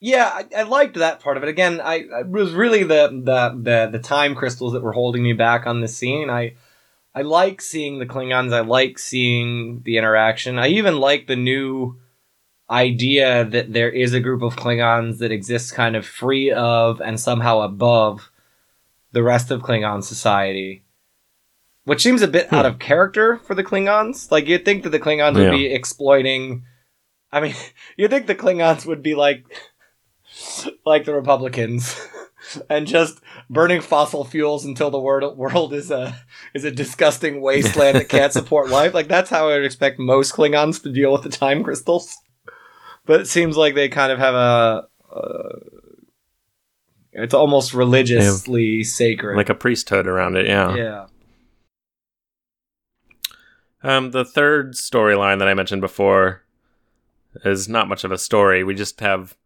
yeah, 0.00 0.30
I, 0.34 0.46
I 0.56 0.62
liked 0.62 0.96
that 0.96 1.20
part 1.20 1.36
of 1.36 1.44
it. 1.44 1.48
Again, 1.48 1.80
I, 1.80 2.04
I 2.14 2.20
it 2.20 2.28
was 2.28 2.52
really 2.52 2.82
the, 2.82 3.08
the 3.08 3.58
the 3.60 3.88
the 3.92 4.02
time 4.02 4.34
crystals 4.34 4.72
that 4.72 4.82
were 4.82 4.92
holding 4.92 5.22
me 5.22 5.32
back 5.32 5.66
on 5.66 5.80
this 5.80 5.96
scene. 5.96 6.28
I 6.30 6.54
I 7.14 7.22
like 7.22 7.60
seeing 7.60 7.98
the 7.98 8.06
Klingons. 8.06 8.52
I 8.52 8.60
like 8.60 8.98
seeing 8.98 9.82
the 9.84 9.96
interaction. 9.96 10.58
I 10.58 10.68
even 10.68 10.98
like 10.98 11.26
the 11.26 11.36
new 11.36 12.00
idea 12.70 13.44
that 13.44 13.72
there 13.72 13.90
is 13.90 14.12
a 14.12 14.20
group 14.20 14.42
of 14.42 14.56
Klingons 14.56 15.18
that 15.18 15.32
exists 15.32 15.72
kind 15.72 15.96
of 15.96 16.06
free 16.06 16.50
of 16.50 17.00
and 17.00 17.18
somehow 17.18 17.60
above 17.60 18.30
the 19.12 19.22
rest 19.22 19.50
of 19.50 19.62
Klingon 19.62 20.02
society. 20.04 20.84
Which 21.88 22.02
seems 22.02 22.22
a 22.22 22.28
bit 22.28 22.52
out 22.52 22.66
of 22.66 22.78
character 22.78 23.38
for 23.38 23.54
the 23.54 23.64
Klingons. 23.64 24.30
Like 24.30 24.46
you'd 24.46 24.64
think 24.64 24.82
that 24.84 24.90
the 24.90 25.00
Klingons 25.00 25.34
would 25.34 25.50
be 25.50 25.66
exploiting 25.66 26.64
I 27.30 27.40
mean, 27.40 27.54
you'd 27.96 28.10
think 28.10 28.26
the 28.26 28.34
Klingons 28.34 28.86
would 28.86 29.02
be 29.02 29.14
like 29.14 29.44
like 30.84 31.04
the 31.04 31.14
Republicans 31.14 31.98
and 32.70 32.86
just 32.86 33.20
burning 33.48 33.80
fossil 33.80 34.24
fuels 34.24 34.64
until 34.64 34.90
the 34.90 35.00
world 35.00 35.36
world 35.36 35.72
is 35.72 35.90
a 35.90 36.18
is 36.54 36.64
a 36.64 36.70
disgusting 36.70 37.40
wasteland 37.40 37.96
that 37.96 38.08
can't 38.08 38.32
support 38.38 38.68
life. 38.68 38.94
Like 38.94 39.08
that's 39.08 39.30
how 39.30 39.48
I 39.48 39.54
would 39.54 39.64
expect 39.64 39.98
most 39.98 40.32
Klingons 40.32 40.82
to 40.82 40.92
deal 40.92 41.12
with 41.12 41.22
the 41.22 41.30
time 41.30 41.64
crystals. 41.64 42.16
But 43.06 43.22
it 43.22 43.26
seems 43.26 43.56
like 43.56 43.74
they 43.74 43.88
kind 43.88 44.12
of 44.12 44.18
have 44.18 44.34
a. 44.34 44.88
Uh, 45.10 45.58
it's 47.12 47.34
almost 47.34 47.72
religiously 47.72 48.84
sacred. 48.84 49.36
Like 49.36 49.48
a 49.48 49.54
priesthood 49.54 50.06
around 50.06 50.36
it, 50.36 50.46
yeah. 50.46 50.76
yeah. 50.76 51.06
Um, 53.82 54.10
the 54.10 54.24
third 54.24 54.74
storyline 54.74 55.38
that 55.38 55.48
I 55.48 55.54
mentioned 55.54 55.80
before 55.80 56.42
is 57.44 57.68
not 57.68 57.88
much 57.88 58.04
of 58.04 58.10
a 58.12 58.18
story. 58.18 58.64
We 58.64 58.74
just 58.74 58.98
have 59.00 59.36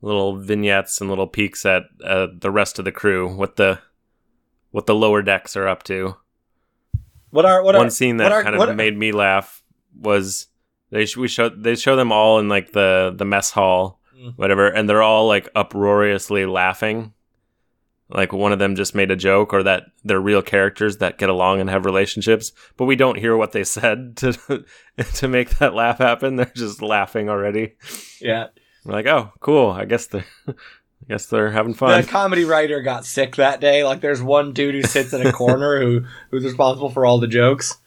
little 0.00 0.36
vignettes 0.36 1.00
and 1.00 1.08
little 1.10 1.26
peeks 1.26 1.64
at 1.66 1.84
uh, 2.04 2.28
the 2.38 2.50
rest 2.50 2.78
of 2.78 2.84
the 2.84 2.92
crew, 2.92 3.34
what 3.34 3.56
the 3.56 3.80
what 4.70 4.86
the 4.86 4.94
lower 4.94 5.22
decks 5.22 5.56
are 5.56 5.66
up 5.68 5.82
to. 5.84 6.16
What 7.30 7.44
are 7.46 7.62
what 7.62 7.74
One 7.74 7.86
are 7.86 7.90
scene 7.90 8.18
that 8.18 8.30
are- 8.32 8.42
kind 8.42 8.54
of 8.54 8.58
what- 8.60 8.76
made 8.76 8.96
me 8.96 9.10
laugh 9.12 9.62
was 9.98 10.46
they 10.90 11.06
sh- 11.06 11.16
we 11.16 11.26
show 11.28 11.48
they 11.48 11.74
show 11.74 11.96
them 11.96 12.12
all 12.12 12.38
in 12.38 12.48
like 12.48 12.72
the 12.72 13.12
the 13.16 13.24
mess 13.24 13.50
hall, 13.50 14.00
Mm. 14.16 14.34
whatever, 14.36 14.68
and 14.68 14.88
they're 14.88 15.02
all 15.02 15.26
like 15.26 15.48
uproariously 15.56 16.46
laughing. 16.46 17.12
Like 18.10 18.32
one 18.32 18.52
of 18.52 18.58
them 18.58 18.76
just 18.76 18.94
made 18.94 19.10
a 19.10 19.16
joke, 19.16 19.52
or 19.54 19.62
that 19.62 19.84
they're 20.04 20.20
real 20.20 20.42
characters 20.42 20.98
that 20.98 21.18
get 21.18 21.30
along 21.30 21.60
and 21.60 21.70
have 21.70 21.86
relationships, 21.86 22.52
but 22.76 22.84
we 22.84 22.96
don't 22.96 23.18
hear 23.18 23.36
what 23.36 23.52
they 23.52 23.64
said 23.64 24.16
to 24.18 24.64
to 25.14 25.28
make 25.28 25.50
that 25.58 25.74
laugh 25.74 25.98
happen. 25.98 26.36
They're 26.36 26.52
just 26.54 26.82
laughing 26.82 27.28
already. 27.30 27.74
Yeah. 28.20 28.48
We're 28.84 28.92
like, 28.92 29.06
oh, 29.06 29.32
cool. 29.40 29.70
I 29.70 29.86
guess 29.86 30.06
they're, 30.08 30.26
I 30.46 30.52
guess 31.08 31.26
they're 31.26 31.50
having 31.50 31.72
fun. 31.72 32.02
The 32.02 32.06
comedy 32.06 32.44
writer 32.44 32.82
got 32.82 33.06
sick 33.06 33.36
that 33.36 33.58
day. 33.60 33.82
Like 33.84 34.02
there's 34.02 34.22
one 34.22 34.52
dude 34.52 34.74
who 34.74 34.82
sits 34.82 35.14
in 35.14 35.26
a 35.26 35.32
corner 35.32 35.80
who 35.80 36.04
who's 36.30 36.44
responsible 36.44 36.90
for 36.90 37.06
all 37.06 37.18
the 37.18 37.26
jokes. 37.26 37.78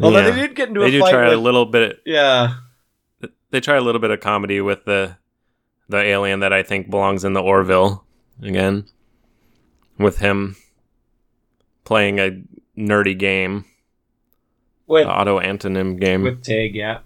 Although 0.00 0.18
Yeah. 0.18 0.30
they 0.30 0.36
did 0.48 0.56
get 0.56 0.68
into 0.68 0.80
They 0.80 0.88
a 0.88 0.90
do 0.90 1.00
fight 1.00 1.12
try 1.12 1.24
with, 1.28 1.34
a 1.38 1.40
little 1.40 1.66
bit. 1.66 2.00
Yeah. 2.04 2.54
They 3.50 3.60
try 3.60 3.76
a 3.76 3.80
little 3.80 4.00
bit 4.00 4.10
of 4.10 4.18
comedy 4.18 4.60
with 4.60 4.84
the 4.84 5.16
the 5.88 5.98
alien 5.98 6.40
that 6.40 6.52
I 6.52 6.64
think 6.64 6.90
belongs 6.90 7.24
in 7.24 7.32
the 7.34 7.42
Orville 7.42 8.04
again, 8.42 8.86
with 9.98 10.18
him 10.18 10.56
playing 11.84 12.18
a 12.18 12.42
nerdy 12.76 13.18
game, 13.18 13.64
With 14.86 15.06
auto 15.06 15.38
antonym 15.40 15.98
game. 16.00 16.22
with 16.22 16.42
Tig, 16.42 16.74
yeah. 16.74 17.00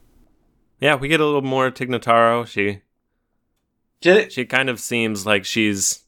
yeah, 0.81 0.95
we 0.95 1.09
get 1.09 1.21
a 1.21 1.25
little 1.25 1.43
more 1.43 1.71
Tig 1.71 1.89
Notaro. 1.89 2.47
She 2.47 2.81
Did 4.01 4.33
she 4.33 4.45
kind 4.45 4.71
of 4.71 4.81
seems 4.81 5.27
like 5.27 5.45
she's 5.45 6.05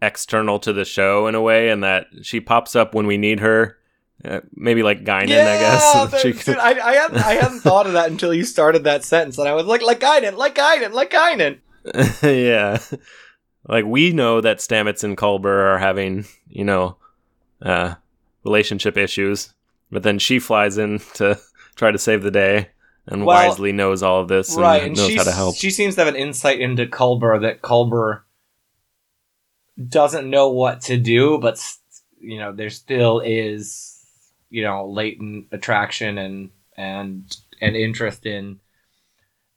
external 0.00 0.58
to 0.58 0.72
the 0.72 0.84
show 0.84 1.26
in 1.26 1.34
a 1.34 1.40
way, 1.40 1.70
and 1.70 1.82
that 1.84 2.06
she 2.22 2.40
pops 2.40 2.74
up 2.76 2.94
when 2.94 3.06
we 3.06 3.16
need 3.16 3.40
her. 3.40 3.78
Uh, 4.24 4.40
maybe 4.54 4.84
like 4.84 5.02
Guinan, 5.04 5.24
I 5.24 5.58
guess. 5.58 6.22
dude, 6.44 6.56
I, 6.56 6.70
I 6.70 6.94
hadn't 6.94 7.18
I 7.18 7.34
hadn't 7.34 7.60
thought 7.60 7.86
of 7.86 7.94
that 7.94 8.08
until 8.10 8.32
you 8.32 8.44
started 8.44 8.84
that 8.84 9.04
sentence, 9.04 9.36
and 9.38 9.48
I 9.48 9.54
was 9.54 9.66
like, 9.66 9.82
like 9.82 9.98
Guinan, 10.00 10.36
like 10.36 10.54
Guinan, 10.54 10.92
like 10.92 11.10
Guinan. 11.10 11.58
yeah. 12.22 12.78
Like 13.68 13.84
we 13.84 14.12
know 14.12 14.40
that 14.40 14.58
Stamets 14.58 15.04
and 15.04 15.16
Culber 15.16 15.74
are 15.74 15.78
having, 15.78 16.24
you 16.48 16.64
know, 16.64 16.96
uh 17.60 17.94
relationship 18.44 18.96
issues, 18.96 19.54
but 19.90 20.02
then 20.02 20.18
she 20.18 20.38
flies 20.38 20.78
in 20.78 20.98
to 21.14 21.38
try 21.76 21.90
to 21.92 21.98
save 21.98 22.22
the 22.22 22.30
day 22.30 22.68
and 23.06 23.24
Well, 23.24 23.48
wisely 23.48 23.72
knows 23.72 24.02
all 24.02 24.20
of 24.20 24.28
this 24.28 24.50
and 24.54 24.62
right, 24.62 24.82
and 24.84 24.96
knows 24.96 25.08
she 25.08 25.16
how 25.16 25.24
to 25.24 25.32
help. 25.32 25.56
she 25.56 25.70
seems 25.70 25.94
to 25.94 26.00
have 26.04 26.08
an 26.12 26.20
insight 26.20 26.60
into 26.60 26.86
Culber 26.86 27.40
that 27.40 27.62
Culber 27.62 28.22
doesn't 29.88 30.28
know 30.28 30.50
what 30.50 30.80
to 30.82 30.96
do, 30.96 31.38
but 31.38 31.58
you 32.20 32.38
know 32.38 32.52
there 32.52 32.70
still 32.70 33.20
is 33.20 33.98
you 34.50 34.62
know 34.62 34.86
latent 34.88 35.46
attraction 35.52 36.18
and 36.18 36.50
and 36.76 37.36
and 37.60 37.76
interest 37.76 38.26
in 38.26 38.60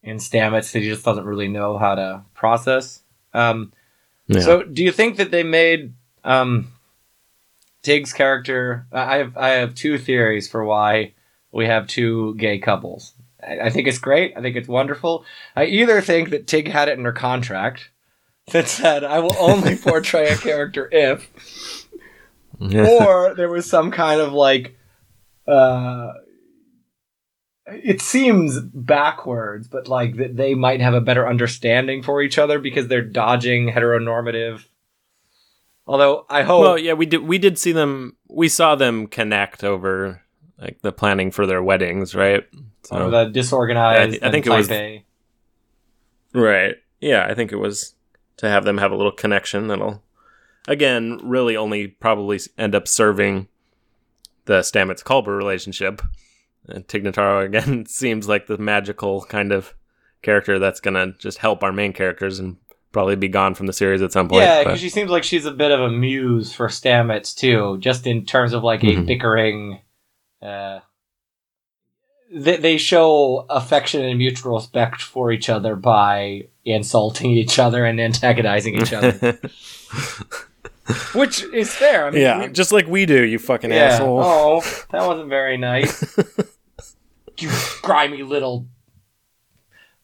in 0.03 0.17
Stamets 0.17 0.71
that 0.71 0.81
he 0.81 0.89
just 0.89 1.03
doesn't 1.05 1.25
really 1.25 1.47
know 1.47 1.77
how 1.77 1.95
to 1.95 2.23
process. 2.35 3.01
Um, 3.33 3.73
Yeah. 4.27 4.41
So, 4.41 4.63
do 4.63 4.83
you 4.83 4.91
think 4.91 5.17
that 5.17 5.31
they 5.31 5.43
made 5.43 5.93
um, 6.23 6.71
Tig's 7.83 8.13
character? 8.13 8.87
I 8.91 8.99
I 8.99 9.17
have 9.17 9.37
I 9.37 9.49
have 9.49 9.75
two 9.75 9.97
theories 9.97 10.49
for 10.49 10.63
why 10.63 11.13
we 11.51 11.65
have 11.67 11.87
two 11.87 12.35
gay 12.35 12.57
couples. 12.57 13.13
I, 13.41 13.59
I 13.61 13.69
think 13.69 13.87
it's 13.87 13.99
great. 13.99 14.33
I 14.35 14.41
think 14.41 14.55
it's 14.55 14.67
wonderful. 14.67 15.25
I 15.55 15.65
either 15.65 16.01
think 16.01 16.29
that 16.31 16.47
Tig 16.47 16.67
had 16.67 16.89
it 16.89 16.97
in 16.97 17.05
her 17.05 17.13
contract 17.13 17.89
that 18.51 18.67
said, 18.67 19.03
"I 19.03 19.19
will 19.19 19.35
only 19.39 19.75
portray 19.77 20.29
a 20.29 20.37
character 20.37 20.89
if," 20.91 21.29
or 22.59 23.35
there 23.35 23.49
was 23.49 23.69
some 23.69 23.91
kind 23.91 24.21
of 24.21 24.33
like 24.33 24.75
uh 25.47 26.13
it 27.67 28.01
seems 28.01 28.59
backwards 28.59 29.67
but 29.67 29.87
like 29.87 30.17
that 30.17 30.35
they 30.37 30.53
might 30.53 30.81
have 30.81 30.93
a 30.93 31.01
better 31.01 31.27
understanding 31.27 32.03
for 32.03 32.21
each 32.21 32.37
other 32.37 32.59
because 32.59 32.87
they're 32.87 33.01
dodging 33.01 33.69
heteronormative 33.71 34.65
although 35.87 36.25
i 36.29 36.43
hope 36.43 36.61
Well, 36.61 36.77
yeah, 36.77 36.93
we 36.93 37.05
did. 37.05 37.23
We 37.23 37.37
did 37.37 37.57
see 37.57 37.71
them. 37.71 38.15
We 38.29 38.49
saw 38.49 38.75
them 38.75 39.07
connect 39.07 39.63
over 39.63 40.21
like 40.59 40.81
the 40.81 40.91
planning 40.91 41.31
for 41.31 41.45
their 41.45 41.61
weddings, 41.61 42.15
right? 42.15 42.43
or 42.91 43.01
oh, 43.01 43.09
the 43.09 43.25
disorganized 43.25 44.23
I 44.23 44.27
I 44.27 44.31
think 44.31 44.45
it 44.45 44.51
was- 44.51 44.69
A. 44.71 45.03
Right. 46.33 46.75
Yeah, 46.99 47.25
I 47.29 47.33
think 47.33 47.51
it 47.51 47.57
was 47.57 47.93
to 48.37 48.49
have 48.49 48.65
them 48.65 48.77
have 48.77 48.91
a 48.91 48.95
little 48.95 49.11
connection 49.11 49.67
that'll, 49.67 50.03
again, 50.67 51.19
really 51.23 51.55
only 51.55 51.87
probably 51.87 52.39
end 52.57 52.75
up 52.75 52.87
serving 52.87 53.47
the 54.45 54.59
Stamets 54.59 55.03
Culber 55.03 55.37
relationship. 55.37 56.01
And 56.67 56.87
Tig 56.87 57.03
Notaro, 57.03 57.45
again, 57.45 57.85
seems 57.87 58.27
like 58.27 58.47
the 58.47 58.57
magical 58.57 59.23
kind 59.25 59.51
of 59.51 59.73
character 60.21 60.57
that's 60.59 60.79
going 60.79 60.95
to 60.95 61.17
just 61.19 61.37
help 61.37 61.63
our 61.63 61.71
main 61.71 61.93
characters 61.93 62.39
and 62.39 62.57
probably 62.91 63.15
be 63.17 63.27
gone 63.27 63.53
from 63.53 63.67
the 63.67 63.73
series 63.73 64.01
at 64.01 64.11
some 64.13 64.29
point. 64.29 64.41
yeah 64.41 64.63
because 64.63 64.79
she 64.79 64.87
seems 64.89 65.11
like 65.11 65.23
she's 65.23 65.45
a 65.45 65.51
bit 65.51 65.69
of 65.69 65.81
a 65.81 65.89
muse 65.91 66.53
for 66.53 66.67
stamets 66.69 67.35
too 67.35 67.77
just 67.79 68.07
in 68.07 68.25
terms 68.25 68.53
of 68.53 68.63
like 68.63 68.83
a 68.83 68.87
Mhm. 68.87 69.05
bickering 69.05 69.79
uh 70.41 70.79
they, 72.33 72.55
they 72.57 72.77
show 72.77 73.45
affection 73.49 74.01
and 74.03 74.17
mutual 74.17 74.55
respect 74.55 75.01
for 75.01 75.31
each 75.31 75.49
other 75.49 75.75
by 75.75 76.47
insulting 76.63 77.31
each 77.43 77.59
other 77.59 77.83
and 77.85 77.99
antagonizing 77.99 78.75
each 78.81 78.93
other 78.93 79.37
which 81.13 81.43
is 81.53 81.73
fair 81.73 82.07
I 82.07 82.11
mean, 82.11 82.21
yeah, 82.21 82.41
we- 82.47 82.53
just 82.53 82.71
like 82.71 82.87
we 82.87 83.05
do, 83.05 83.23
you 83.23 83.39
fucking 83.39 83.71
yeah. 83.71 83.77
asshole. 83.87 84.21
oh 84.23 84.61
that 84.91 85.05
wasn't 85.05 85.29
very 85.29 85.57
nice 85.57 86.17
you 87.41 87.51
grimy 87.81 88.23
little 88.23 88.67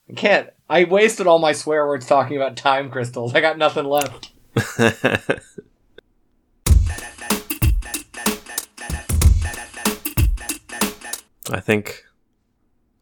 I 0.09 0.13
can't 0.13 0.49
I 0.69 0.83
wasted 0.85 1.27
all 1.27 1.39
my 1.39 1.51
swear 1.51 1.85
words 1.87 2.05
talking 2.05 2.37
about 2.37 2.57
time 2.57 2.89
crystals 2.89 3.33
I 3.33 3.41
got 3.41 3.57
nothing 3.57 3.85
left 3.85 4.31
I 11.51 11.59
think, 11.59 12.05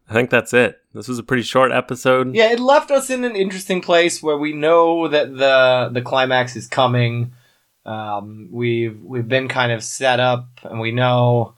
I 0.10 0.14
think 0.14 0.30
that's 0.30 0.54
it. 0.54 0.80
This 0.94 1.08
was 1.08 1.20
a 1.20 1.24
pretty 1.24 1.44
short 1.44 1.72
episode. 1.72 2.34
Yeah, 2.34 2.52
it 2.52 2.60
left 2.60 2.90
us 2.90 3.10
in 3.10 3.24
an 3.24 3.36
interesting 3.36 3.82
place 3.82 4.24
where 4.24 4.38
we 4.38 4.54
know 4.54 5.08
that 5.08 5.38
the 5.38 5.90
the 5.94 6.02
climax 6.02 6.56
is 6.56 6.68
coming. 6.68 7.34
Um, 7.86 8.50
we've 8.52 9.00
we've 9.02 9.28
been 9.28 9.48
kind 9.48 9.72
of 9.72 9.84
set 9.84 10.20
up, 10.20 10.48
and 10.64 10.80
we 10.80 10.92
know 10.92 11.56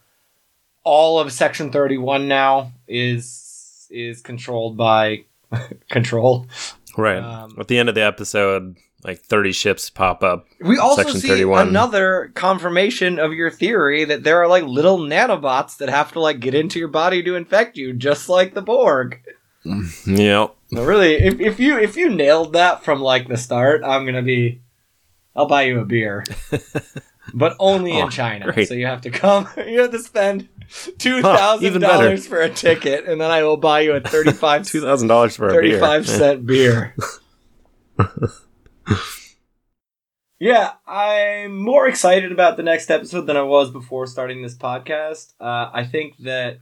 all 0.83 1.19
of 1.19 1.31
Section 1.31 1.71
Thirty 1.71 1.97
One 1.97 2.27
now 2.27 2.71
is 2.87 3.87
is 3.89 4.21
controlled 4.21 4.77
by 4.77 5.25
control. 5.89 6.47
Right. 6.97 7.17
Um, 7.19 7.55
At 7.59 7.67
the 7.67 7.77
end 7.77 7.89
of 7.89 7.95
the 7.95 8.03
episode, 8.03 8.75
like 9.03 9.19
30 9.21 9.51
ships 9.53 9.89
pop 9.89 10.23
up. 10.23 10.45
We 10.59 10.77
also 10.77 11.03
Section 11.03 11.21
see 11.21 11.27
31. 11.29 11.69
another 11.69 12.31
confirmation 12.35 13.17
of 13.19 13.33
your 13.33 13.49
theory 13.49 14.03
that 14.05 14.23
there 14.23 14.41
are 14.41 14.47
like 14.47 14.63
little 14.65 14.99
nanobots 14.99 15.77
that 15.77 15.89
have 15.89 16.11
to 16.13 16.19
like 16.19 16.39
get 16.39 16.53
into 16.53 16.79
your 16.79 16.87
body 16.89 17.23
to 17.23 17.35
infect 17.35 17.77
you, 17.77 17.93
just 17.93 18.29
like 18.29 18.53
the 18.53 18.61
Borg. 18.61 19.19
Yep. 20.07 20.55
Really, 20.71 21.13
if, 21.15 21.39
if 21.39 21.59
you 21.59 21.77
if 21.77 21.95
you 21.95 22.09
nailed 22.09 22.53
that 22.53 22.83
from 22.83 22.99
like 22.99 23.27
the 23.27 23.37
start, 23.37 23.83
I'm 23.83 24.05
gonna 24.05 24.21
be. 24.23 24.61
I'll 25.35 25.45
buy 25.45 25.63
you 25.63 25.79
a 25.79 25.85
beer, 25.85 26.23
but 27.33 27.55
only 27.59 27.93
Oh, 27.93 28.03
in 28.05 28.09
China. 28.09 28.51
great. 28.51 28.67
So 28.67 28.73
you 28.73 28.85
have 28.87 29.01
to 29.01 29.09
come. 29.11 29.47
You 29.57 29.81
have 29.81 29.91
to 29.91 29.99
spend 29.99 30.49
two 30.97 31.21
thousand 31.21 31.81
dollars 31.81 32.25
for 32.27 32.39
a 32.41 32.49
ticket, 32.49 33.05
and 33.05 33.19
then 33.21 33.29
I 33.31 33.43
will 33.43 33.57
buy 33.57 33.81
you 33.81 33.93
a 33.93 34.01
thirty-five 34.01 34.61
$2,000 34.63 35.35
for 35.37 35.49
a 35.49 35.61
beer. 35.61 35.79
35 35.79 36.07
cent 36.19 36.45
beer. 36.45 36.95
yeah, 40.39 40.71
I'm 40.87 41.57
more 41.61 41.87
excited 41.87 42.31
about 42.31 42.57
the 42.57 42.63
next 42.63 42.89
episode 42.89 43.27
than 43.27 43.37
I 43.37 43.43
was 43.43 43.69
before 43.69 44.07
starting 44.07 44.41
this 44.41 44.55
podcast. 44.55 45.33
Uh, 45.39 45.69
I 45.73 45.85
think 45.85 46.17
that 46.19 46.59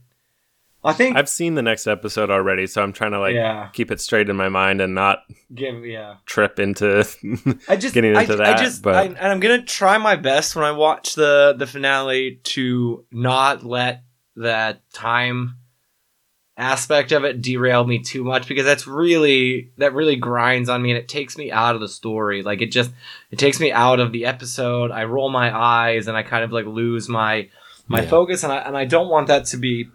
I 0.82 0.92
think 0.94 1.16
I've 1.16 1.28
seen 1.28 1.54
the 1.56 1.62
next 1.62 1.86
episode 1.86 2.30
already, 2.30 2.66
so 2.66 2.82
I'm 2.82 2.92
trying 2.92 3.12
to 3.12 3.18
like 3.20 3.34
Yeah. 3.34 3.68
keep 3.72 3.90
it 3.90 4.00
straight 4.00 4.30
in 4.30 4.36
my 4.36 4.48
mind 4.48 4.80
and 4.80 4.94
not 4.94 5.24
give 5.54 5.84
yeah. 5.84 6.14
trip 6.26 6.58
into 6.58 7.06
I 7.68 7.76
just 7.76 7.94
getting 7.94 8.16
I, 8.16 8.22
into 8.22 8.34
I 8.34 8.36
that. 8.36 8.58
just 8.58 8.82
but 8.82 8.94
I, 8.94 9.04
and 9.04 9.18
I'm 9.18 9.40
gonna 9.40 9.62
try 9.62 9.98
my 9.98 10.16
best 10.16 10.56
when 10.56 10.64
I 10.64 10.72
watch 10.72 11.14
the 11.14 11.54
the 11.58 11.66
finale 11.66 12.40
to 12.44 13.04
not 13.12 13.62
let 13.64 14.04
that 14.36 14.80
time 14.92 15.56
aspect 16.56 17.10
of 17.12 17.24
it 17.24 17.40
derail 17.40 17.84
me 17.86 17.98
too 18.00 18.22
much 18.22 18.46
because 18.46 18.64
that's 18.66 18.86
really 18.86 19.70
that 19.78 19.94
really 19.94 20.16
grinds 20.16 20.68
on 20.68 20.82
me 20.82 20.90
and 20.90 20.98
it 20.98 21.08
takes 21.08 21.38
me 21.38 21.50
out 21.50 21.74
of 21.74 21.80
the 21.80 21.88
story 21.88 22.42
like 22.42 22.60
it 22.60 22.70
just 22.70 22.90
it 23.30 23.38
takes 23.38 23.58
me 23.58 23.72
out 23.72 23.98
of 23.98 24.12
the 24.12 24.26
episode 24.26 24.90
i 24.90 25.04
roll 25.04 25.30
my 25.30 25.56
eyes 25.56 26.06
and 26.06 26.18
i 26.18 26.22
kind 26.22 26.44
of 26.44 26.52
like 26.52 26.66
lose 26.66 27.08
my 27.08 27.48
my 27.88 28.02
Yeah. 28.02 28.08
focus 28.10 28.44
and 28.44 28.52
i 28.52 28.58
and 28.58 28.76
i 28.76 28.84
don't 28.84 29.08
want 29.08 29.28
that 29.28 29.46
to 29.46 29.56
be 29.56 29.88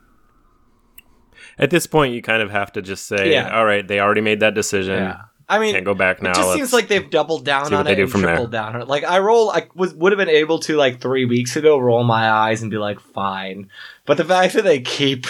at 1.58 1.70
this 1.70 1.88
point, 1.88 2.14
you 2.14 2.22
kind 2.22 2.42
of 2.42 2.52
have 2.52 2.72
to 2.74 2.82
just 2.82 3.06
say, 3.08 3.32
Yeah. 3.32 3.56
all 3.58 3.66
right, 3.66 3.88
they 3.88 4.00
already 4.00 4.22
made 4.22 4.40
that 4.42 4.54
decision. 4.56 4.96
yeah 5.04 5.22
i 5.48 5.60
mean 5.60 5.74
Can't 5.74 5.86
go 5.86 5.94
back 5.94 6.24
now. 6.24 6.32
It 6.32 6.36
just 6.36 6.48
Let's- 6.48 6.58
seems 6.58 6.74
like 6.74 6.88
they've 6.88 7.08
doubled 7.08 7.46
down 7.46 7.72
on 7.72 7.86
they 7.86 7.92
it 7.92 7.96
do 7.98 8.02
and 8.04 8.12
from 8.12 8.22
there. 8.24 8.32
tripled 8.32 8.52
down 8.52 8.76
on 8.76 8.82
it. 8.82 8.88
Like 8.88 9.04
I 9.04 9.20
roll, 9.20 9.52
I 9.52 9.68
was 9.76 9.94
would 9.94 10.12
have 10.12 10.18
been 10.18 10.28
able 10.28 10.58
to 10.62 10.76
like 10.76 11.00
three 11.00 11.26
weeks 11.26 11.56
ago 11.56 11.78
roll 11.78 12.04
my 12.04 12.32
eyes 12.32 12.64
and 12.64 12.72
be 12.72 12.78
like, 12.80 13.00
fine. 13.00 13.70
But 14.08 14.18
the 14.18 14.26
fact 14.26 14.56
that 14.56 14.64
they 14.64 14.82
keep, 14.82 15.28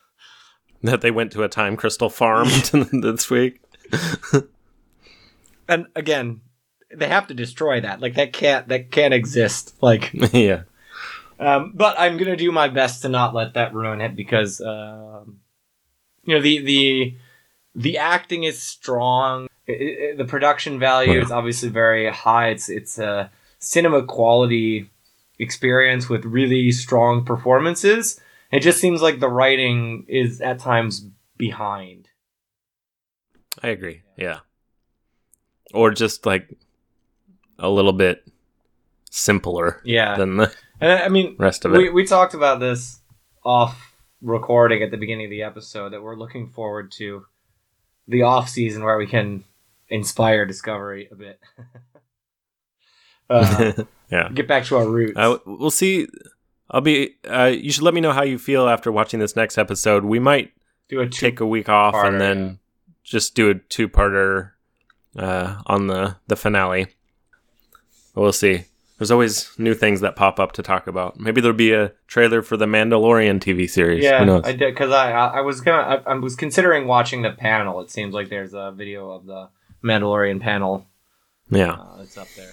that 0.82 1.02
they 1.02 1.12
went 1.12 1.30
to 1.32 1.44
a 1.44 1.48
time 1.48 1.76
crystal 1.76 2.10
farm 2.10 2.48
this 2.92 3.30
week. 3.30 3.60
and 5.68 5.86
again, 5.94 6.40
they 6.94 7.06
have 7.08 7.26
to 7.28 7.34
destroy 7.34 7.80
that. 7.80 8.00
Like 8.00 8.14
that 8.14 8.32
can't 8.32 8.66
that 8.68 8.90
can't 8.90 9.14
exist. 9.14 9.74
Like, 9.80 10.10
yeah. 10.32 10.62
Um, 11.38 11.72
but 11.74 11.98
I'm 11.98 12.16
gonna 12.16 12.36
do 12.36 12.50
my 12.52 12.68
best 12.68 13.02
to 13.02 13.08
not 13.08 13.34
let 13.34 13.54
that 13.54 13.74
ruin 13.74 14.00
it 14.00 14.14
because, 14.16 14.60
um, 14.60 15.40
you 16.24 16.34
know, 16.34 16.40
the 16.40 16.58
the 16.60 17.14
the 17.74 17.98
acting 17.98 18.44
is 18.44 18.60
strong. 18.62 19.48
I- 19.68 19.72
I- 20.12 20.14
the 20.16 20.24
production 20.24 20.78
value 20.78 21.12
Yeah. 21.14 21.22
is 21.22 21.30
obviously 21.30 21.68
very 21.68 22.10
high. 22.10 22.48
It's 22.48 22.68
it's 22.68 22.98
a 22.98 23.30
cinema 23.58 24.02
quality 24.04 24.90
experience 25.38 26.08
with 26.08 26.24
really 26.24 26.70
strong 26.72 27.24
performances. 27.24 28.20
It 28.50 28.60
just 28.60 28.80
seems 28.80 29.02
like 29.02 29.20
the 29.20 29.28
writing 29.28 30.04
is 30.08 30.40
at 30.40 30.58
times 30.58 31.06
behind. 31.36 32.08
I 33.62 33.68
agree. 33.68 34.02
Yeah. 34.16 34.40
Or 35.74 35.90
just 35.90 36.24
like 36.26 36.48
a 37.58 37.68
little 37.68 37.92
bit 37.92 38.24
simpler 39.10 39.80
Yeah, 39.84 40.16
than 40.16 40.36
the 40.38 40.54
and 40.80 40.92
I 40.92 41.08
mean, 41.08 41.36
rest 41.38 41.64
of 41.64 41.74
it. 41.74 41.78
we 41.78 41.90
we 41.90 42.06
talked 42.06 42.34
about 42.34 42.60
this 42.60 43.00
off 43.44 43.94
recording 44.20 44.82
at 44.82 44.90
the 44.90 44.96
beginning 44.96 45.26
of 45.26 45.30
the 45.30 45.42
episode 45.42 45.92
that 45.92 46.02
we're 46.02 46.16
looking 46.16 46.50
forward 46.50 46.90
to 46.92 47.24
the 48.06 48.22
off 48.22 48.48
season 48.48 48.82
where 48.82 48.96
we 48.96 49.06
can 49.06 49.44
inspire 49.88 50.46
discovery 50.46 51.08
a 51.10 51.14
bit. 51.14 51.40
uh, 53.30 53.72
yeah. 54.10 54.28
get 54.30 54.48
back 54.48 54.64
to 54.64 54.76
our 54.76 54.88
roots. 54.88 55.16
I, 55.16 55.38
we'll 55.46 55.70
see. 55.70 56.08
I'll 56.70 56.80
be. 56.80 57.16
Uh, 57.28 57.44
you 57.54 57.70
should 57.72 57.84
let 57.84 57.94
me 57.94 58.00
know 58.00 58.12
how 58.12 58.22
you 58.22 58.38
feel 58.38 58.68
after 58.68 58.92
watching 58.92 59.20
this 59.20 59.36
next 59.36 59.58
episode. 59.58 60.04
We 60.04 60.18
might 60.18 60.52
do 60.88 61.00
a 61.00 61.08
take 61.08 61.40
a 61.40 61.46
week 61.46 61.68
off 61.68 61.94
and 61.94 62.20
then 62.20 62.38
yeah. 62.38 62.54
just 63.02 63.34
do 63.34 63.50
a 63.50 63.54
two-parter 63.54 64.52
uh, 65.16 65.60
on 65.66 65.86
the 65.86 66.16
the 66.26 66.36
finale. 66.36 66.88
We'll 68.14 68.32
see. 68.32 68.64
There's 68.98 69.12
always 69.12 69.56
new 69.58 69.74
things 69.74 70.00
that 70.00 70.16
pop 70.16 70.40
up 70.40 70.52
to 70.52 70.62
talk 70.62 70.88
about. 70.88 71.20
Maybe 71.20 71.40
there'll 71.40 71.56
be 71.56 71.72
a 71.72 71.92
trailer 72.08 72.42
for 72.42 72.56
the 72.56 72.66
Mandalorian 72.66 73.38
TV 73.38 73.70
series. 73.70 74.02
Yeah? 74.02 74.40
I 74.44 74.52
did 74.52 74.74
because 74.74 74.90
I, 74.90 75.12
I 75.12 75.40
was 75.40 75.60
gonna 75.60 76.02
I, 76.06 76.12
I 76.12 76.14
was 76.14 76.34
considering 76.34 76.88
watching 76.88 77.22
the 77.22 77.30
panel. 77.30 77.80
It 77.80 77.90
seems 77.90 78.12
like 78.12 78.28
there's 78.28 78.54
a 78.54 78.72
video 78.72 79.10
of 79.10 79.24
the 79.24 79.50
Mandalorian 79.84 80.40
panel 80.40 80.84
yeah. 81.48 81.72
uh, 81.72 81.98
that's 81.98 82.18
up 82.18 82.28
there. 82.36 82.50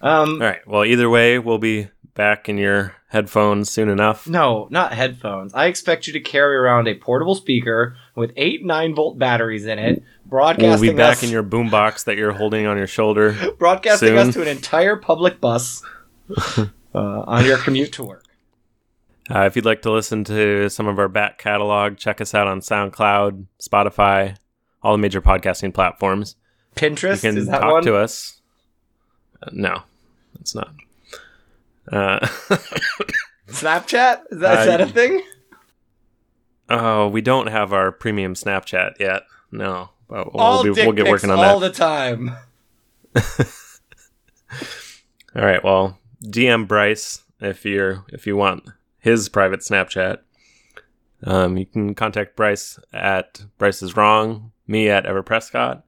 Um, 0.00 0.34
All 0.34 0.48
right. 0.48 0.66
Well, 0.66 0.84
either 0.84 1.08
way, 1.08 1.38
we'll 1.38 1.58
be 1.58 1.88
back 2.14 2.48
in 2.48 2.58
your 2.58 2.94
headphones 3.08 3.70
soon 3.70 3.88
enough. 3.88 4.28
no, 4.28 4.68
not 4.70 4.92
headphones. 4.92 5.54
I 5.54 5.66
expect 5.66 6.06
you 6.06 6.12
to 6.14 6.20
carry 6.20 6.56
around 6.56 6.88
a 6.88 6.94
portable 6.94 7.34
speaker 7.34 7.96
with 8.14 8.32
eight 8.36 8.64
nine 8.64 8.94
volt 8.94 9.18
batteries 9.18 9.66
in 9.66 9.78
it, 9.78 10.02
We'll 10.30 10.80
be 10.80 10.92
back 10.92 11.18
us, 11.18 11.22
in 11.22 11.30
your 11.30 11.42
boombox 11.42 12.04
that 12.04 12.16
you're 12.16 12.32
holding 12.32 12.66
on 12.66 12.76
your 12.76 12.86
shoulder. 12.86 13.34
broadcasting 13.58 14.08
soon. 14.10 14.18
us 14.18 14.34
to 14.34 14.42
an 14.42 14.48
entire 14.48 14.96
public 14.96 15.40
bus 15.40 15.82
uh, 16.56 16.66
on 16.94 17.44
your 17.44 17.58
commute 17.58 17.92
to 17.94 18.04
work. 18.04 18.24
Uh, 19.30 19.44
if 19.44 19.56
you'd 19.56 19.64
like 19.64 19.82
to 19.82 19.90
listen 19.90 20.24
to 20.24 20.68
some 20.70 20.86
of 20.86 20.98
our 20.98 21.08
back 21.08 21.38
catalog, 21.38 21.96
check 21.98 22.20
us 22.20 22.34
out 22.34 22.46
on 22.46 22.60
SoundCloud, 22.60 23.44
Spotify, 23.62 24.36
all 24.82 24.92
the 24.92 24.98
major 24.98 25.20
podcasting 25.20 25.72
platforms. 25.74 26.36
Pinterest. 26.76 27.16
You 27.22 27.30
can 27.30 27.38
is 27.38 27.46
that 27.46 27.60
talk 27.60 27.72
one? 27.72 27.82
to 27.84 27.96
us. 27.96 28.40
Uh, 29.42 29.50
no, 29.52 29.82
it's 30.40 30.54
not. 30.54 30.72
Uh, 31.90 32.18
Snapchat? 33.48 34.20
Is 34.30 34.40
that, 34.40 34.60
is 34.60 34.66
Uh, 34.68 34.76
that 34.76 34.80
a 34.82 34.86
thing? 34.86 35.22
oh, 36.70 37.08
we 37.08 37.20
don't 37.20 37.46
have 37.48 37.72
our 37.72 37.90
premium 37.92 38.34
Snapchat 38.34 38.98
yet. 39.00 39.22
No, 39.50 39.90
we'll, 40.08 40.30
all 40.34 40.64
be- 40.64 40.74
dick 40.74 40.84
we'll 40.84 40.94
get 40.94 41.06
pics 41.06 41.12
working 41.12 41.30
on 41.30 41.38
that 41.38 41.50
all 41.50 41.60
the 41.60 41.70
time. 41.70 42.36
All 45.36 45.44
right. 45.44 45.62
Well, 45.62 45.98
DM 46.24 46.66
Bryce 46.66 47.22
if 47.40 47.64
you're 47.64 48.04
if 48.08 48.26
you 48.26 48.36
want 48.36 48.64
his 48.98 49.28
private 49.28 49.60
Snapchat. 49.60 50.18
Um, 51.24 51.56
you 51.56 51.66
can 51.66 51.94
contact 51.94 52.36
Bryce 52.36 52.78
at 52.92 53.44
Bryce 53.58 53.82
is 53.82 53.96
wrong. 53.96 54.52
Me 54.66 54.88
at 54.88 55.06
Ever 55.06 55.22
Prescott. 55.22 55.84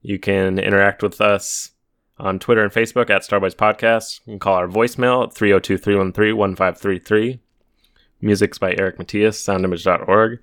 You 0.00 0.18
can 0.18 0.58
interact 0.58 1.02
with 1.02 1.20
us 1.20 1.72
on 2.18 2.38
Twitter 2.38 2.62
and 2.62 2.72
Facebook 2.72 3.10
at 3.10 3.22
Starboys 3.22 3.54
Podcast. 3.54 4.20
You 4.26 4.32
can 4.32 4.38
call 4.38 4.54
our 4.54 4.68
voicemail 4.68 5.24
at 5.24 5.34
302-313-1533. 5.34 7.40
Music's 8.20 8.58
by 8.58 8.74
Eric 8.74 8.98
Matyas, 8.98 9.34
soundimage.org. 9.34 10.38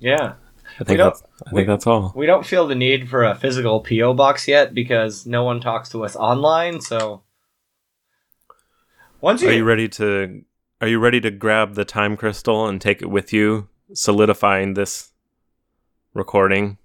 Yeah. 0.00 0.34
I 0.80 0.84
think 0.84 0.98
that's 0.98 1.22
I 1.46 1.50
think 1.50 1.66
that's 1.66 1.86
all. 1.86 2.12
We 2.14 2.26
don't 2.26 2.46
feel 2.46 2.66
the 2.66 2.74
need 2.74 3.08
for 3.08 3.24
a 3.24 3.34
physical 3.34 3.80
PO 3.80 4.14
box 4.14 4.48
yet 4.48 4.74
because 4.74 5.26
no 5.26 5.44
one 5.44 5.60
talks 5.60 5.88
to 5.90 6.04
us 6.04 6.16
online. 6.16 6.80
So 6.80 7.22
once 9.20 9.42
you, 9.42 9.48
Are 9.48 9.52
you 9.52 9.64
ready 9.64 9.88
to 9.88 10.44
Are 10.80 10.88
you 10.88 10.98
ready 10.98 11.20
to 11.20 11.30
grab 11.30 11.74
the 11.74 11.84
time 11.84 12.16
crystal 12.16 12.66
and 12.66 12.80
take 12.80 13.02
it 13.02 13.10
with 13.10 13.32
you, 13.32 13.68
solidifying 13.92 14.74
this 14.74 15.12
recording 16.14 16.78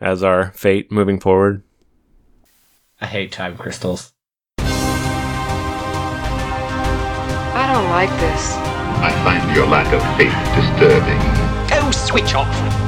as 0.00 0.22
our 0.22 0.52
fate 0.52 0.90
moving 0.90 1.20
forward? 1.20 1.62
I 3.00 3.06
hate 3.06 3.32
time 3.32 3.56
crystals. 3.56 4.12
I 7.54 7.70
don't 7.72 7.90
like 7.90 8.10
this. 8.20 8.52
I 9.04 9.10
find 9.24 9.56
your 9.56 9.66
lack 9.66 9.92
of 9.92 10.00
faith 10.16 10.32
disturbing. 10.56 11.18
Oh, 11.74 11.90
switch 11.90 12.34
off. 12.34 12.81